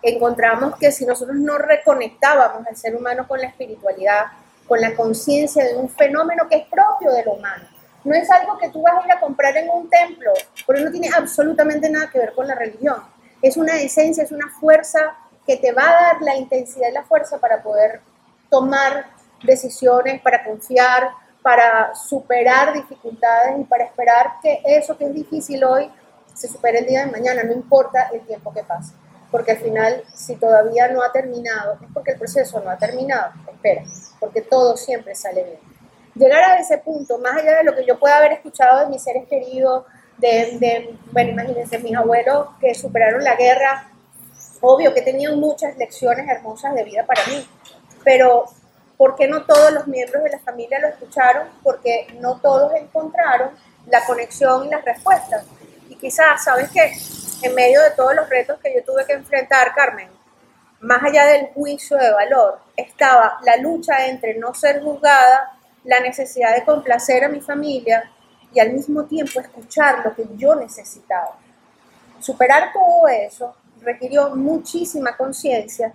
encontramos 0.03 0.77
que 0.77 0.93
si 0.93 1.07
nosotros 1.07 1.37
no 1.37 1.59
reconectábamos 1.59 2.67
al 2.67 2.77
ser 2.77 2.95
humano 2.97 3.27
con 3.27 3.41
la 3.41 3.47
espiritualidad, 3.47 4.27
con 4.67 4.81
la 4.81 4.95
conciencia 4.95 5.65
de 5.65 5.77
un 5.77 5.89
fenómeno 5.89 6.49
que 6.49 6.57
es 6.57 6.67
propio 6.69 7.11
de 7.13 7.25
lo 7.25 7.33
humano. 7.33 7.67
No 8.05 8.15
es 8.15 8.31
algo 8.31 8.57
que 8.57 8.71
tú 8.71 8.81
vas 8.83 8.95
a 9.03 9.07
ir 9.07 9.13
a 9.13 9.21
comprar 9.21 9.57
en 9.57 9.69
un 9.69 9.91
templo, 9.91 10.33
porque 10.65 10.83
no 10.83 10.91
tiene 10.91 11.11
absolutamente 11.15 11.91
nada 11.91 12.09
que 12.11 12.19
ver 12.19 12.33
con 12.33 12.47
la 12.47 12.55
religión. 12.55 13.03
Es 13.43 13.57
una 13.57 13.81
esencia, 13.81 14.23
es 14.23 14.33
una 14.33 14.49
fuerza 14.49 15.17
que 15.47 15.57
te 15.57 15.73
va 15.73 15.89
a 15.89 16.03
dar 16.03 16.23
la 16.23 16.37
intensidad 16.37 16.89
y 16.89 16.93
la 16.93 17.03
fuerza 17.03 17.39
para 17.39 17.63
poder 17.63 18.01
tomar 18.49 19.07
decisiones, 19.43 20.21
para 20.23 20.45
confiar, 20.45 21.11
para 21.43 21.95
superar 21.95 22.73
dificultades 22.75 23.59
y 23.61 23.65
para 23.65 23.85
esperar 23.85 24.35
que 24.43 24.63
eso 24.65 24.97
que 24.97 25.07
es 25.07 25.15
difícil 25.15 25.65
hoy 25.65 25.91
se 26.35 26.49
supere 26.49 26.81
el 26.81 26.87
día 26.87 27.05
de 27.05 27.13
mañana, 27.13 27.43
no 27.43 27.53
importa 27.53 28.11
el 28.13 28.21
tiempo 28.23 28.53
que 28.53 28.63
pase. 28.63 28.95
Porque 29.31 29.53
al 29.53 29.59
final, 29.59 30.03
si 30.13 30.37
todavía 30.37 30.89
no 30.89 31.03
ha 31.03 31.13
terminado, 31.13 31.75
es 31.75 31.89
porque 31.95 32.13
el 32.13 32.19
proceso 32.19 32.61
no 32.61 32.71
ha 32.71 32.77
terminado. 32.77 33.33
Espera, 33.53 33.83
porque 34.19 34.43
todo 34.43 34.77
siempre 34.77 35.15
sale 35.15 35.45
bien. 35.45 35.59
Llegar 36.15 36.43
a 36.43 36.59
ese 36.59 36.79
punto, 36.79 37.19
más 37.19 37.37
allá 37.37 37.59
de 37.59 37.65
lo 37.65 37.75
que 37.77 37.87
yo 37.87 37.99
pueda 37.99 38.17
haber 38.17 38.33
escuchado 38.33 38.81
de 38.81 38.87
mis 38.87 39.03
seres 39.03 39.29
queridos, 39.29 39.85
de, 40.19 40.59
de 40.59 40.99
bueno, 41.13 41.31
imagínense, 41.31 41.79
mis 41.79 41.97
abuelos 41.97 42.49
que 42.61 42.75
superaron 42.75 43.23
la 43.23 43.37
guerra, 43.37 43.91
obvio 44.61 44.93
que 44.93 45.03
tenían 45.03 45.39
muchas 45.39 45.77
lecciones 45.77 46.29
hermosas 46.29 46.75
de 46.75 46.85
vida 46.85 47.07
para 47.07 47.25
mí, 47.27 47.47
pero 48.05 48.47
¿por 49.01 49.17
qué 49.17 49.27
no 49.27 49.47
todos 49.47 49.73
los 49.73 49.87
miembros 49.87 50.23
de 50.23 50.29
la 50.29 50.39
familia 50.41 50.79
lo 50.79 50.89
escucharon? 50.89 51.49
Porque 51.63 52.07
no 52.21 52.39
todos 52.39 52.75
encontraron 52.75 53.49
la 53.87 54.05
conexión 54.05 54.67
y 54.67 54.69
las 54.69 54.85
respuestas 54.85 55.43
quizás, 56.01 56.45
¿sabes 56.45 56.71
qué? 56.71 56.93
En 57.47 57.55
medio 57.55 57.81
de 57.83 57.91
todos 57.91 58.15
los 58.15 58.29
retos 58.29 58.59
que 58.61 58.75
yo 58.75 58.85
tuve 58.85 59.05
que 59.07 59.13
enfrentar, 59.13 59.73
Carmen, 59.75 60.09
más 60.81 61.03
allá 61.03 61.27
del 61.27 61.49
juicio 61.49 61.97
de 61.97 62.11
valor, 62.11 62.59
estaba 62.77 63.39
la 63.45 63.57
lucha 63.57 64.07
entre 64.07 64.35
no 64.39 64.55
ser 64.55 64.83
juzgada, 64.83 65.59
la 65.85 66.01
necesidad 66.01 66.55
de 66.55 66.65
complacer 66.65 67.25
a 67.25 67.29
mi 67.29 67.41
familia 67.41 68.11
y 68.53 68.61
al 68.61 68.73
mismo 68.73 69.05
tiempo 69.05 69.41
escuchar 69.41 70.05
lo 70.05 70.15
que 70.15 70.25
yo 70.37 70.55
necesitaba. 70.55 71.37
Superar 72.19 72.73
todo 72.73 73.09
eso 73.09 73.55
requirió 73.83 74.35
muchísima 74.35 75.17
conciencia 75.17 75.93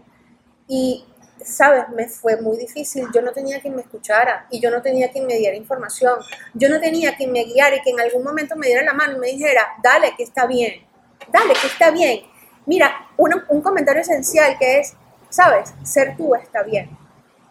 y 0.68 1.06
sabes, 1.44 1.90
me 1.90 2.08
fue 2.08 2.42
muy 2.42 2.58
difícil. 2.58 3.08
Yo 3.14 3.22
no 3.22 3.32
tenía 3.32 3.60
quien 3.60 3.76
me 3.76 3.82
escuchara 3.82 4.48
y 4.50 4.60
yo 4.60 4.72
no 4.72 4.82
tenía 4.82 5.12
quien 5.12 5.26
me 5.26 5.36
diera 5.36 5.56
información. 5.56 6.20
Yo 6.54 6.70
no 6.70 6.80
tenía 6.80 7.16
quien 7.16 7.32
me 7.32 7.44
guiara 7.44 7.76
y 7.76 7.82
que 7.82 7.92
en 7.92 8.00
algún 8.00 8.24
momento 8.24 8.56
me 8.56 8.68
diera 8.68 8.84
la 8.84 8.94
mano 8.94 9.18
y 9.18 9.20
me 9.20 9.28
dijera, 9.28 9.62
dale, 9.84 10.14
que 10.16 10.24
está 10.24 10.46
bien, 10.46 10.86
dale, 11.32 11.54
que 11.54 11.68
está 11.68 11.92
bien. 11.92 12.22
Mira, 12.66 13.08
un, 13.18 13.62
comentario 13.62 14.02
esencial 14.02 14.58
que 14.58 14.80
es, 14.80 14.96
sabes, 15.30 15.74
ser 15.84 16.16
tú 16.18 16.34
está 16.36 16.64
bien. 16.64 16.90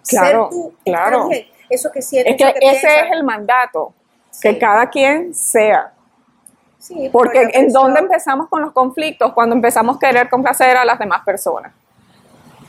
Claro, 0.06 0.50
ser 0.50 0.50
tú 0.50 0.74
claro. 0.84 1.16
está 1.16 1.28
bien. 1.28 1.46
Eso 1.70 1.90
que 1.90 2.02
sientes. 2.02 2.34
Es 2.34 2.38
que, 2.38 2.58
ese 2.60 3.00
es 3.00 3.12
el 3.12 3.24
mandato, 3.24 3.94
que 4.40 4.58
cada 4.58 4.88
quien 4.90 5.34
sea. 5.34 5.92
Sí, 6.78 7.08
Porque 7.10 7.48
en 7.54 7.72
dónde 7.72 8.00
empezamos 8.00 8.48
con 8.48 8.60
los 8.60 8.72
conflictos, 8.72 9.32
cuando 9.32 9.54
empezamos 9.54 9.96
a 9.96 9.98
querer 9.98 10.28
complacer 10.28 10.76
a 10.76 10.84
las 10.84 10.98
demás 10.98 11.22
personas. 11.24 11.72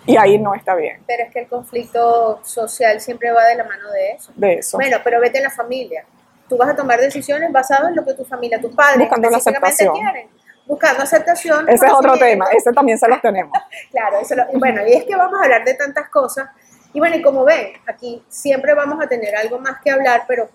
Y 0.06 0.18
ahí 0.18 0.38
no 0.38 0.54
está 0.54 0.76
bien. 0.76 1.04
Pero 1.08 1.24
es 1.24 1.32
que 1.32 1.40
el 1.40 1.48
conflicto 1.48 2.40
social 2.44 3.02
siempre 3.02 3.32
va 3.32 3.46
de 3.46 3.56
la 3.56 3.64
mano 3.64 3.92
de 3.92 4.12
eso. 4.12 4.32
De 4.36 4.54
eso. 4.56 4.78
Bueno, 4.78 4.98
pero 5.04 5.20
vete 5.20 5.38
en 5.38 5.44
la 5.44 5.50
familia. 5.50 6.06
Tú 6.48 6.58
vas 6.58 6.70
a 6.70 6.76
tomar 6.76 7.00
decisiones 7.00 7.52
basadas 7.52 7.90
en 7.90 7.96
lo 7.96 8.06
que 8.06 8.14
tu 8.14 8.24
familia, 8.24 8.62
tus 8.62 8.76
padres, 8.76 9.00
buscando 9.00 9.30
la 9.30 9.38
aceptación. 9.38 9.94
quieren. 9.94 10.28
Buscando 10.68 11.04
aceptación. 11.04 11.70
Ese 11.70 11.86
es 11.86 11.92
otro 11.92 12.18
tema, 12.18 12.46
ese 12.52 12.72
también 12.72 12.98
se 12.98 13.08
los 13.08 13.22
tenemos. 13.22 13.52
claro, 13.92 14.20
eso 14.20 14.36
bueno, 14.54 14.86
y 14.88 14.94
es 14.94 15.04
que 15.06 15.16
vamos 15.16 15.40
a 15.40 15.44
hablar 15.44 15.64
de 15.66 15.74
tantas 15.74 16.10
cosas. 16.10 16.50
Y 16.94 17.00
bueno, 17.00 17.16
y 17.16 17.22
como 17.22 17.44
ven, 17.44 17.74
aquí 17.88 18.24
siempre 18.30 18.74
vamos 18.74 19.04
a 19.04 19.08
tener 19.08 19.36
algo 19.36 19.60
más 19.60 19.80
que 19.84 19.92
hablar, 19.92 20.24
pero 20.28 20.50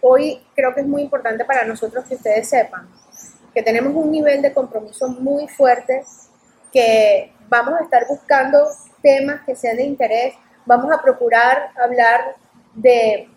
hoy 0.00 0.42
creo 0.54 0.74
que 0.74 0.80
es 0.80 0.86
muy 0.86 1.02
importante 1.02 1.44
para 1.44 1.64
nosotros 1.64 2.04
que 2.06 2.14
ustedes 2.14 2.48
sepan 2.48 2.88
que 3.54 3.62
tenemos 3.62 3.94
un 3.94 4.10
nivel 4.10 4.42
de 4.42 4.52
compromiso 4.52 5.08
muy 5.08 5.46
fuerte, 5.46 6.04
que 6.72 7.32
vamos 7.48 7.80
a 7.80 7.84
estar 7.84 8.04
buscando 8.08 8.66
temas 9.04 9.42
que 9.44 9.54
sean 9.54 9.76
de 9.76 9.84
interés, 9.84 10.34
vamos 10.64 10.90
a 10.90 11.00
procurar 11.00 11.70
hablar 11.76 12.34
de, 12.74 13.28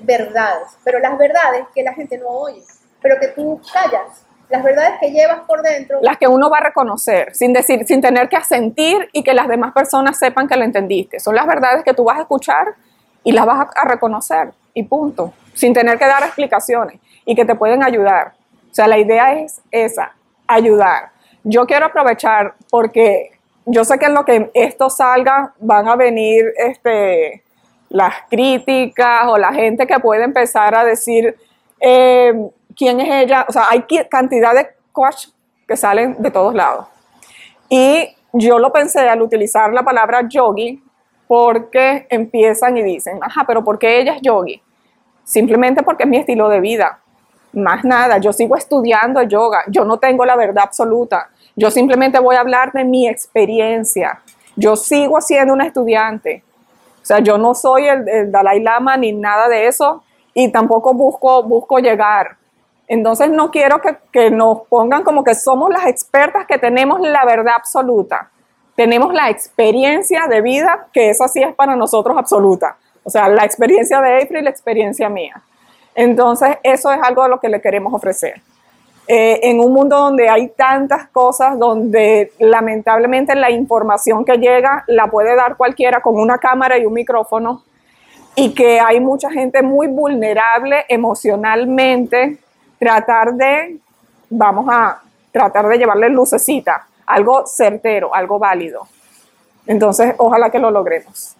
verdades, 0.00 0.76
pero 0.84 0.98
las 0.98 1.16
verdades 1.18 1.66
que 1.74 1.82
la 1.82 1.94
gente 1.94 2.18
no 2.18 2.28
oye, 2.28 2.62
pero 3.00 3.16
que 3.20 3.28
tú 3.28 3.60
callas, 3.72 4.24
las 4.48 4.62
verdades 4.62 4.98
que 5.00 5.10
llevas 5.10 5.40
por 5.40 5.62
dentro. 5.62 5.98
Las 6.02 6.16
que 6.16 6.26
uno 6.26 6.50
va 6.50 6.58
a 6.58 6.64
reconocer, 6.64 7.34
sin 7.34 7.52
decir, 7.52 7.86
sin 7.86 8.00
tener 8.00 8.28
que 8.28 8.36
asentir 8.36 9.08
y 9.12 9.22
que 9.22 9.34
las 9.34 9.46
demás 9.46 9.72
personas 9.72 10.18
sepan 10.18 10.48
que 10.48 10.56
lo 10.56 10.64
entendiste. 10.64 11.20
Son 11.20 11.34
las 11.34 11.46
verdades 11.46 11.84
que 11.84 11.92
tú 11.92 12.04
vas 12.04 12.18
a 12.18 12.22
escuchar 12.22 12.74
y 13.22 13.32
las 13.32 13.44
vas 13.46 13.68
a, 13.74 13.84
reconocer 13.86 14.52
y 14.74 14.82
punto, 14.84 15.32
sin 15.54 15.74
tener 15.74 15.98
que 15.98 16.06
dar 16.06 16.22
explicaciones 16.22 16.98
y 17.24 17.34
que 17.34 17.44
te 17.44 17.54
pueden 17.54 17.82
ayudar. 17.82 18.34
O 18.70 18.74
sea, 18.74 18.88
la 18.88 18.98
idea 18.98 19.34
es 19.34 19.60
esa, 19.70 20.12
ayudar. 20.46 21.10
Yo 21.44 21.66
quiero 21.66 21.86
aprovechar 21.86 22.54
porque 22.70 23.37
yo 23.70 23.84
sé 23.84 23.98
que 23.98 24.06
en 24.06 24.14
lo 24.14 24.24
que 24.24 24.50
esto 24.54 24.88
salga 24.88 25.52
van 25.60 25.88
a 25.88 25.96
venir 25.96 26.46
este, 26.56 27.42
las 27.90 28.14
críticas 28.30 29.26
o 29.26 29.36
la 29.36 29.52
gente 29.52 29.86
que 29.86 29.98
puede 30.00 30.24
empezar 30.24 30.74
a 30.74 30.84
decir 30.84 31.36
eh, 31.78 32.32
quién 32.74 33.00
es 33.00 33.24
ella. 33.24 33.44
O 33.46 33.52
sea, 33.52 33.64
hay 33.68 33.84
cantidad 34.08 34.54
de 34.54 34.68
coach 34.92 35.26
que 35.66 35.76
salen 35.76 36.16
de 36.18 36.30
todos 36.30 36.54
lados. 36.54 36.86
Y 37.68 38.08
yo 38.32 38.58
lo 38.58 38.72
pensé 38.72 39.00
al 39.00 39.20
utilizar 39.20 39.72
la 39.72 39.82
palabra 39.82 40.26
yogi 40.26 40.82
porque 41.26 42.06
empiezan 42.08 42.78
y 42.78 42.82
dicen, 42.82 43.18
ajá, 43.20 43.44
pero 43.46 43.62
¿por 43.62 43.78
qué 43.78 44.00
ella 44.00 44.14
es 44.14 44.22
yogi? 44.22 44.62
Simplemente 45.24 45.82
porque 45.82 46.04
es 46.04 46.08
mi 46.08 46.16
estilo 46.16 46.48
de 46.48 46.60
vida. 46.60 47.00
Más 47.52 47.84
nada, 47.84 48.16
yo 48.16 48.32
sigo 48.32 48.56
estudiando 48.56 49.22
yoga, 49.22 49.64
yo 49.68 49.84
no 49.84 49.98
tengo 49.98 50.24
la 50.24 50.36
verdad 50.36 50.64
absoluta 50.64 51.28
yo 51.58 51.72
simplemente 51.72 52.20
voy 52.20 52.36
a 52.36 52.40
hablar 52.40 52.70
de 52.70 52.84
mi 52.84 53.08
experiencia. 53.08 54.20
Yo 54.54 54.76
sigo 54.76 55.20
siendo 55.20 55.52
una 55.52 55.66
estudiante. 55.66 56.44
O 57.02 57.04
sea, 57.04 57.18
yo 57.18 57.36
no 57.36 57.52
soy 57.52 57.88
el, 57.88 58.30
Dalai 58.30 58.62
Lama 58.62 58.96
ni 58.96 59.12
nada 59.12 59.48
de 59.48 59.66
eso 59.66 60.04
y 60.34 60.52
tampoco 60.52 60.94
busco, 60.94 61.42
busco 61.42 61.80
llegar. 61.80 62.36
Entonces 62.86 63.30
no 63.30 63.50
quiero 63.50 63.80
que, 64.12 64.30
nos 64.30 64.68
pongan 64.68 65.02
como 65.02 65.24
que 65.24 65.34
somos 65.34 65.70
las 65.70 65.86
expertas 65.86 66.46
que 66.46 66.58
tenemos 66.58 67.00
la 67.00 67.24
verdad 67.24 67.54
absoluta. 67.56 68.30
Tenemos 68.76 69.12
la 69.12 69.28
experiencia 69.28 70.28
de 70.28 70.40
vida, 70.40 70.86
que 70.92 71.10
esa 71.10 71.26
sí 71.26 71.42
es 71.42 71.52
para 71.56 71.74
nosotros 71.74 72.16
absoluta. 72.16 72.76
O 73.02 73.10
sea, 73.10 73.28
la 73.28 73.44
experiencia 73.44 74.00
de 74.00 74.22
April 74.22 74.42
y 74.42 74.44
la 74.44 74.50
experiencia 74.50 75.08
mía. 75.08 75.42
Entonces, 75.96 76.56
eso 76.62 76.92
es 76.92 77.00
algo 77.02 77.24
de 77.24 77.30
lo 77.30 77.40
que 77.40 77.48
le 77.48 77.60
queremos 77.60 77.92
ofrecer. 77.92 78.40
Eh, 79.10 79.40
en 79.48 79.58
un 79.58 79.72
mundo 79.72 79.96
donde 79.96 80.28
hay 80.28 80.48
tantas 80.48 81.08
cosas, 81.08 81.58
donde 81.58 82.32
lamentablemente 82.38 83.34
la 83.34 83.50
información 83.50 84.22
que 84.22 84.36
llega 84.36 84.84
la 84.86 85.06
puede 85.06 85.34
dar 85.34 85.56
cualquiera 85.56 86.02
con 86.02 86.20
una 86.20 86.36
cámara 86.36 86.76
y 86.76 86.84
un 86.84 86.92
micrófono, 86.92 87.62
y 88.34 88.52
que 88.52 88.78
hay 88.78 89.00
mucha 89.00 89.30
gente 89.30 89.62
muy 89.62 89.86
vulnerable 89.86 90.84
emocionalmente, 90.90 92.36
tratar 92.78 93.32
de, 93.32 93.78
vamos 94.28 94.66
a 94.68 95.00
tratar 95.32 95.68
de 95.68 95.78
llevarle 95.78 96.10
lucecita, 96.10 96.86
algo 97.06 97.46
certero, 97.46 98.14
algo 98.14 98.38
válido. 98.38 98.86
Entonces, 99.66 100.16
ojalá 100.18 100.50
que 100.50 100.58
lo 100.58 100.70
logremos. 100.70 101.34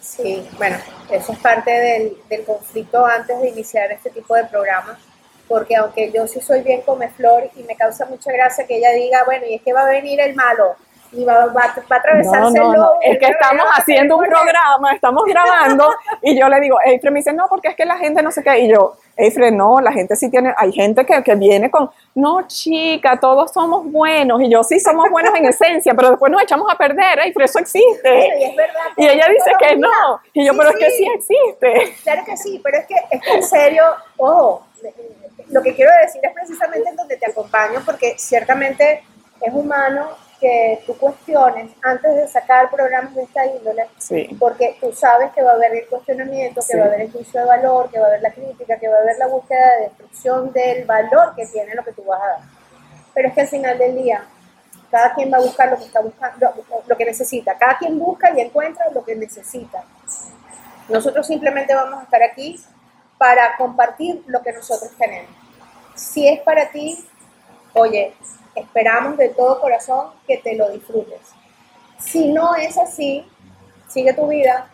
Sí, 0.00 0.44
bueno, 0.58 0.78
eso 1.12 1.32
es 1.32 1.38
parte 1.38 1.70
del, 1.70 2.16
del 2.28 2.44
conflicto 2.44 3.06
antes 3.06 3.40
de 3.40 3.50
iniciar 3.50 3.92
este 3.92 4.10
tipo 4.10 4.34
de 4.34 4.44
programas 4.46 4.98
porque 5.48 5.76
aunque 5.76 6.10
yo 6.10 6.26
sí 6.26 6.40
soy 6.40 6.62
bien 6.62 6.82
come 6.82 7.08
flor 7.08 7.50
y 7.56 7.62
me 7.64 7.76
causa 7.76 8.06
mucha 8.06 8.32
gracia 8.32 8.66
que 8.66 8.76
ella 8.76 8.92
diga, 8.92 9.24
bueno, 9.24 9.46
y 9.46 9.54
es 9.54 9.62
que 9.62 9.72
va 9.72 9.82
a 9.82 9.90
venir 9.90 10.20
el 10.20 10.34
malo 10.34 10.76
y 11.16 11.24
va, 11.24 11.46
va, 11.46 11.62
a 11.62 11.96
atravesarse 11.96 12.58
no, 12.58 12.72
no, 12.72 12.90
Es 13.00 13.18
que 13.18 13.26
estamos 13.26 13.64
haciendo 13.76 14.16
un 14.16 14.24
programa, 14.24 14.92
estamos 14.92 15.24
grabando 15.26 15.90
y 16.22 16.38
yo 16.38 16.48
le 16.48 16.60
digo, 16.60 16.78
Eifre 16.84 17.10
me 17.10 17.20
dice, 17.20 17.32
no, 17.32 17.46
porque 17.48 17.68
es 17.68 17.76
que 17.76 17.84
la 17.84 17.96
gente 17.96 18.22
no 18.22 18.30
sé 18.30 18.42
qué. 18.42 18.60
Y 18.60 18.68
yo, 18.68 18.96
Eifre, 19.16 19.50
no, 19.50 19.80
la 19.80 19.92
gente 19.92 20.16
sí 20.16 20.30
tiene, 20.30 20.52
hay 20.56 20.72
gente 20.72 21.04
que, 21.06 21.22
que 21.22 21.34
viene 21.36 21.70
con, 21.70 21.90
no, 22.14 22.46
chica, 22.46 23.18
todos 23.20 23.52
somos 23.52 23.90
buenos. 23.90 24.42
Y 24.42 24.50
yo, 24.50 24.62
sí, 24.62 24.80
somos 24.80 25.08
buenos 25.10 25.34
en 25.34 25.46
esencia, 25.46 25.94
pero 25.94 26.10
después 26.10 26.32
nos 26.32 26.42
echamos 26.42 26.72
a 26.72 26.76
perder, 26.76 27.20
Eifre, 27.20 27.44
eso 27.44 27.58
existe. 27.58 28.28
y, 28.38 28.44
es 28.44 28.56
verdad 28.56 28.84
y 28.96 29.06
ella 29.06 29.26
dice 29.28 29.52
que 29.58 29.76
no. 29.76 30.20
Y 30.32 30.44
yo, 30.44 30.52
pero 30.56 30.70
es 30.70 30.76
que 30.76 30.90
sí 30.90 31.06
existe. 31.14 31.94
Claro 32.02 32.22
que 32.24 32.36
sí, 32.36 32.60
pero 32.62 32.78
es 32.78 32.86
que, 32.86 32.94
es 33.10 33.20
que 33.20 33.34
en 33.34 33.42
serio, 33.42 33.84
ojo, 34.16 34.66
lo 35.54 35.62
que 35.62 35.72
quiero 35.72 35.92
decir 36.02 36.20
es 36.20 36.32
precisamente 36.32 36.88
en 36.88 36.96
donde 36.96 37.16
te 37.16 37.30
acompaño, 37.30 37.80
porque 37.86 38.16
ciertamente 38.18 39.04
es 39.40 39.54
humano 39.54 40.08
que 40.40 40.82
tú 40.84 40.98
cuestiones 40.98 41.70
antes 41.80 42.12
de 42.12 42.26
sacar 42.26 42.68
programas 42.70 43.14
de 43.14 43.22
esta 43.22 43.46
índole, 43.46 43.86
porque 44.40 44.76
tú 44.80 44.92
sabes 44.92 45.30
que 45.32 45.44
va 45.44 45.52
a 45.52 45.54
haber 45.54 45.76
el 45.76 45.86
cuestionamiento, 45.86 46.60
que 46.68 46.76
va 46.76 46.86
a 46.86 46.86
haber 46.88 47.02
el 47.02 47.12
juicio 47.12 47.38
de 47.38 47.46
valor, 47.46 47.88
que 47.88 48.00
va 48.00 48.06
a 48.06 48.08
haber 48.08 48.22
la 48.22 48.32
crítica, 48.32 48.80
que 48.80 48.88
va 48.88 48.96
a 48.96 49.00
haber 49.02 49.16
la 49.16 49.28
búsqueda 49.28 49.76
de 49.76 49.82
destrucción 49.84 50.52
del 50.52 50.84
valor 50.86 51.36
que 51.36 51.46
tiene 51.46 51.72
lo 51.76 51.84
que 51.84 51.92
tú 51.92 52.02
vas 52.02 52.20
a 52.20 52.26
dar. 52.26 52.38
Pero 53.14 53.28
es 53.28 53.34
que 53.34 53.40
al 53.42 53.48
final 53.48 53.78
del 53.78 53.94
día, 53.94 54.24
cada 54.90 55.14
quien 55.14 55.32
va 55.32 55.36
a 55.36 55.40
buscar 55.40 55.70
lo 55.70 55.76
que 55.76 55.84
está 55.84 56.00
buscando, 56.00 56.52
lo 56.84 56.96
que 56.96 57.04
necesita. 57.04 57.56
Cada 57.56 57.78
quien 57.78 57.96
busca 57.96 58.36
y 58.36 58.40
encuentra 58.40 58.86
lo 58.92 59.04
que 59.04 59.14
necesita. 59.14 59.84
Nosotros 60.88 61.24
simplemente 61.24 61.76
vamos 61.76 62.00
a 62.00 62.02
estar 62.02 62.24
aquí 62.24 62.60
para 63.18 63.56
compartir 63.56 64.24
lo 64.26 64.42
que 64.42 64.52
nosotros 64.52 64.90
tenemos. 64.98 65.43
Si 65.94 66.26
es 66.28 66.40
para 66.40 66.70
ti, 66.70 66.98
oye, 67.74 68.14
esperamos 68.54 69.16
de 69.16 69.30
todo 69.30 69.60
corazón 69.60 70.10
que 70.26 70.38
te 70.38 70.56
lo 70.56 70.70
disfrutes. 70.70 71.20
Si 71.98 72.32
no 72.32 72.54
es 72.54 72.76
así, 72.78 73.26
sigue 73.88 74.12
tu 74.12 74.28
vida, 74.28 74.68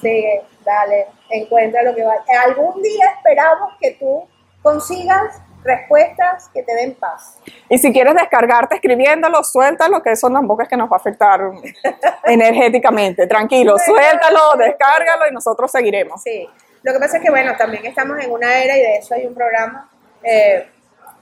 sigue, 0.00 0.42
dale, 0.64 1.06
encuentra 1.30 1.82
lo 1.82 1.94
que 1.94 2.04
va. 2.04 2.14
Algún 2.44 2.82
día 2.82 3.12
esperamos 3.16 3.74
que 3.80 3.92
tú 3.92 4.28
consigas 4.62 5.40
respuestas 5.62 6.48
que 6.52 6.62
te 6.62 6.74
den 6.74 6.94
paz. 6.94 7.38
Y 7.68 7.78
si 7.78 7.92
quieres 7.92 8.14
descargarte 8.14 8.76
escribiéndolo, 8.76 9.42
suéltalo, 9.42 10.02
que 10.02 10.12
eso 10.12 10.30
tampoco 10.30 10.62
es 10.62 10.68
que 10.68 10.76
nos 10.76 10.90
va 10.90 10.96
a 10.96 10.98
afectar 10.98 11.40
energéticamente. 12.24 13.26
Tranquilo, 13.26 13.76
suéltalo, 13.78 14.56
descárgalo 14.56 15.28
y 15.28 15.32
nosotros 15.32 15.70
seguiremos. 15.70 16.22
Sí, 16.22 16.48
lo 16.82 16.92
que 16.92 16.98
pasa 16.98 17.16
es 17.16 17.22
que, 17.22 17.30
bueno, 17.30 17.56
también 17.56 17.84
estamos 17.86 18.18
en 18.22 18.30
una 18.30 18.62
era 18.62 18.76
y 18.76 18.80
de 18.80 18.96
eso 18.96 19.14
hay 19.14 19.26
un 19.26 19.34
programa. 19.34 19.90
Eh, 20.22 20.68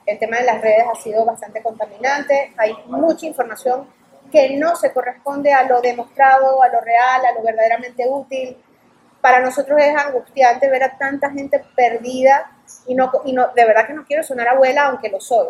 el 0.06 0.18
tema 0.18 0.38
de 0.38 0.44
las 0.44 0.60
redes 0.60 0.84
ha 0.90 0.94
sido 0.94 1.24
bastante 1.24 1.62
contaminante, 1.62 2.52
hay 2.56 2.74
mucha 2.86 3.26
información 3.26 3.88
que 4.30 4.56
no 4.56 4.76
se 4.76 4.92
corresponde 4.92 5.52
a 5.52 5.64
lo 5.64 5.80
demostrado, 5.80 6.62
a 6.62 6.68
lo 6.68 6.80
real, 6.80 7.24
a 7.24 7.32
lo 7.32 7.42
verdaderamente 7.42 8.04
útil. 8.08 8.56
Para 9.20 9.40
nosotros 9.40 9.80
es 9.80 9.96
angustiante 9.96 10.68
ver 10.70 10.84
a 10.84 10.96
tanta 10.96 11.30
gente 11.30 11.64
perdida 11.74 12.52
y 12.86 12.94
no, 12.94 13.10
y 13.24 13.32
no, 13.32 13.48
de 13.48 13.64
verdad 13.64 13.86
que 13.86 13.94
no 13.94 14.04
quiero 14.04 14.22
sonar 14.22 14.48
abuela, 14.48 14.86
aunque 14.86 15.08
lo 15.08 15.20
soy, 15.20 15.48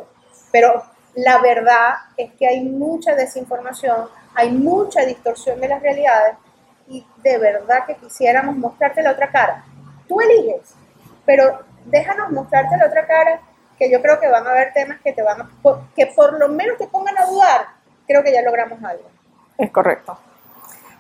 pero 0.51 0.83
la 1.15 1.39
verdad 1.39 1.95
es 2.17 2.33
que 2.35 2.47
hay 2.47 2.63
mucha 2.63 3.15
desinformación, 3.15 4.09
hay 4.35 4.51
mucha 4.51 5.05
distorsión 5.05 5.61
de 5.61 5.69
las 5.69 5.83
realidades 5.83 6.37
y 6.89 7.05
de 7.23 7.39
verdad 7.39 7.85
que 7.87 7.97
quisiéramos 7.97 8.57
mostrarte 8.57 9.03
la 9.03 9.13
otra 9.13 9.31
cara. 9.31 9.65
Tú 10.09 10.21
eliges, 10.21 10.75
pero 11.25 11.61
déjanos 11.85 12.31
mostrarte 12.31 12.77
la 12.77 12.87
otra 12.87 13.07
cara, 13.07 13.41
que 13.79 13.91
yo 13.91 14.01
creo 14.01 14.19
que 14.19 14.29
van 14.29 14.47
a 14.47 14.51
haber 14.51 14.73
temas 14.73 15.01
que 15.03 15.13
te 15.13 15.23
van 15.23 15.41
a, 15.41 15.51
que 15.95 16.07
por 16.07 16.39
lo 16.39 16.49
menos 16.49 16.79
te 16.79 16.87
pongan 16.87 17.17
a 17.19 17.27
dudar, 17.27 17.67
creo 18.07 18.23
que 18.23 18.33
ya 18.33 18.43
logramos 18.43 18.83
algo. 18.83 19.05
Es 19.59 19.71
correcto. 19.71 20.19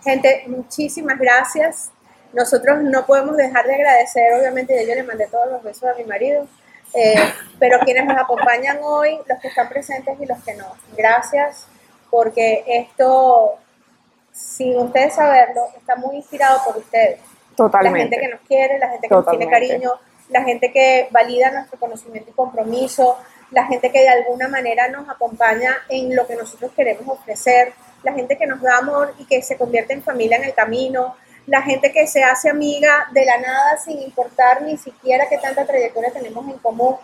Gente, 0.02 0.44
muchísimas 0.46 1.18
gracias. 1.18 1.90
Nosotros 2.32 2.82
no 2.82 3.06
podemos 3.06 3.36
dejar 3.36 3.66
de 3.66 3.74
agradecer, 3.74 4.34
obviamente 4.38 4.86
yo 4.86 4.94
le 4.94 5.02
mandé 5.02 5.26
todos 5.26 5.50
los 5.50 5.62
besos 5.62 5.84
a 5.84 5.94
mi 5.94 6.04
marido, 6.04 6.46
eh, 6.94 7.32
pero 7.58 7.78
quienes 7.80 8.04
nos 8.04 8.18
acompañan 8.18 8.78
hoy, 8.82 9.18
los 9.26 9.40
que 9.40 9.48
están 9.48 9.68
presentes 9.68 10.18
y 10.20 10.26
los 10.26 10.42
que 10.44 10.54
no. 10.54 10.66
Gracias, 10.96 11.66
porque 12.10 12.64
esto, 12.66 13.54
sin 14.32 14.76
ustedes 14.78 15.14
saberlo, 15.14 15.68
está 15.76 15.96
muy 15.96 16.16
inspirado 16.16 16.62
por 16.64 16.76
ustedes. 16.76 17.20
Totalmente. 17.56 17.98
La 17.98 18.04
gente 18.04 18.20
que 18.20 18.28
nos 18.28 18.40
quiere, 18.46 18.78
la 18.78 18.88
gente 18.90 19.08
que 19.08 19.14
nos 19.14 19.26
tiene 19.28 19.48
cariño, 19.48 19.92
la 20.28 20.42
gente 20.42 20.72
que 20.72 21.08
valida 21.10 21.50
nuestro 21.50 21.78
conocimiento 21.78 22.30
y 22.30 22.34
compromiso, 22.34 23.18
la 23.50 23.64
gente 23.66 23.90
que 23.90 24.00
de 24.00 24.08
alguna 24.08 24.48
manera 24.48 24.88
nos 24.88 25.08
acompaña 25.08 25.76
en 25.88 26.14
lo 26.14 26.26
que 26.26 26.36
nosotros 26.36 26.72
queremos 26.74 27.06
ofrecer, 27.08 27.72
la 28.02 28.12
gente 28.12 28.36
que 28.36 28.46
nos 28.46 28.60
da 28.60 28.78
amor 28.78 29.14
y 29.18 29.24
que 29.24 29.42
se 29.42 29.56
convierte 29.56 29.92
en 29.92 30.02
familia 30.02 30.36
en 30.36 30.44
el 30.44 30.54
camino, 30.54 31.16
la 31.46 31.62
gente 31.62 31.92
que 31.92 32.06
se 32.06 32.24
hace 32.24 32.50
amiga 32.50 33.08
de 33.12 33.24
la 33.24 33.38
nada 33.38 33.78
sin 33.78 34.00
importar 34.00 34.62
ni 34.62 34.76
siquiera 34.76 35.28
qué 35.28 35.38
tanta 35.38 35.64
trayectoria 35.64 36.12
tenemos 36.12 36.46
en 36.48 36.58
común. 36.58 36.96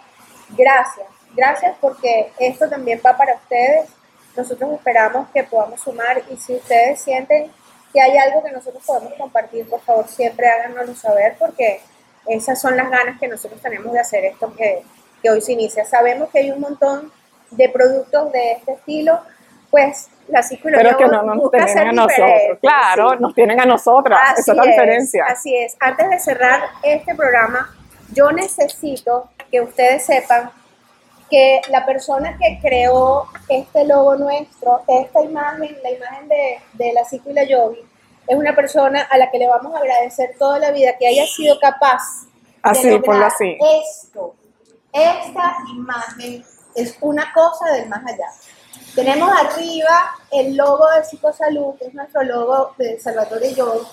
Gracias, 0.51 1.07
gracias 1.35 1.77
porque 1.81 2.33
esto 2.39 2.69
también 2.69 3.01
va 3.05 3.17
para 3.17 3.35
ustedes. 3.35 3.89
Nosotros 4.37 4.73
esperamos 4.73 5.29
que 5.33 5.45
podamos 5.45 5.81
sumar 5.81 6.23
y 6.29 6.37
si 6.37 6.57
ustedes 6.57 7.01
sienten 7.01 7.53
que 7.93 8.01
hay 8.01 8.17
algo 8.17 8.43
que 8.43 8.51
nosotros 8.51 8.83
podemos 8.87 9.13
compartir, 9.15 9.69
por 9.69 9.81
favor 9.81 10.09
siempre 10.09 10.49
háganoslo 10.49 10.95
saber 10.95 11.37
porque 11.39 11.81
esas 12.27 12.61
son 12.61 12.77
las 12.77 12.91
ganas 12.91 13.19
que 13.19 13.29
nosotros 13.29 13.61
tenemos 13.61 13.93
de 13.93 14.01
hacer 14.01 14.25
esto 14.25 14.55
que, 14.55 14.83
que 15.23 15.31
hoy 15.31 15.41
se 15.41 15.53
inicia. 15.53 15.85
Sabemos 15.85 16.31
que 16.31 16.39
hay 16.39 16.51
un 16.51 16.61
montón 16.61 17.13
de 17.51 17.69
productos 17.69 18.33
de 18.33 18.53
este 18.53 18.73
estilo, 18.73 19.21
pues 19.71 20.09
la 20.29 20.43
psicología 20.43 20.83
Pero 20.83 20.99
que 20.99 21.07
no 21.07 21.23
nos 21.23 21.51
tienen 21.51 21.89
a 21.89 21.93
nosotros, 21.93 22.59
claro, 22.61 23.17
nos 23.17 23.35
tienen 23.35 23.61
a 23.61 23.65
nosotras, 23.65 24.39
esa 24.39 24.53
es 24.53 24.57
la 24.57 24.65
diferencia. 24.65 25.25
Así 25.29 25.55
es, 25.57 25.77
antes 25.81 26.09
de 26.09 26.19
cerrar 26.21 26.61
este 26.83 27.15
programa, 27.15 27.75
yo 28.13 28.31
necesito 28.31 29.31
que 29.51 29.61
ustedes 29.61 30.05
sepan 30.05 30.51
que 31.33 31.63
la 31.71 31.87
persona 31.87 32.37
que 32.39 32.59
creó 32.61 33.25
este 33.49 33.87
logo 33.87 34.17
nuestro, 34.17 34.83
esta 34.87 35.23
imagen, 35.23 35.79
la 35.83 35.91
imagen 35.91 36.29
de, 36.29 36.59
de 36.75 36.93
la 36.93 37.07
Psico 37.07 37.31
y 37.31 37.33
la 37.33 37.45
Yogi, 37.45 37.81
es 38.27 38.37
una 38.37 38.55
persona 38.55 39.09
a 39.11 39.17
la 39.17 39.31
que 39.31 39.39
le 39.39 39.49
vamos 39.49 39.75
a 39.75 39.79
agradecer 39.79 40.35
toda 40.39 40.59
la 40.59 40.71
vida 40.73 40.99
que 40.99 41.07
haya 41.07 41.27
sido 41.27 41.59
capaz 41.59 42.03
así, 42.63 42.87
de 42.87 42.99
lograr 42.99 43.23
así. 43.25 43.57
esto. 43.83 44.35
Esta 44.93 45.57
imagen 45.75 46.45
es 46.75 46.99
una 47.01 47.33
cosa 47.33 47.73
del 47.73 47.89
más 47.89 48.05
allá. 48.07 48.27
Tenemos 48.95 49.31
arriba 49.35 50.15
el 50.31 50.55
logo 50.55 50.87
de 50.91 51.03
Psicosalud, 51.03 51.77
que 51.79 51.87
es 51.87 51.95
nuestro 51.95 52.23
logo 52.25 52.75
de 52.77 53.01
Salvatore 53.01 53.55
Yogi. 53.55 53.87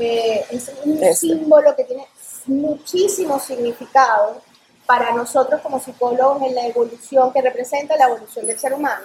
Eh, 0.00 0.44
es 0.50 0.70
un 0.84 1.02
Este. 1.02 1.14
símbolo 1.14 1.74
que 1.74 1.84
tiene 1.84 2.06
muchísimo 2.46 3.38
significado 3.38 4.42
para 4.88 5.12
nosotros 5.12 5.60
como 5.60 5.78
psicólogos 5.78 6.40
en 6.44 6.54
la 6.54 6.64
evolución, 6.64 7.30
que 7.30 7.42
representa 7.42 7.94
la 7.98 8.06
evolución 8.06 8.46
del 8.46 8.58
ser 8.58 8.72
humano. 8.72 9.04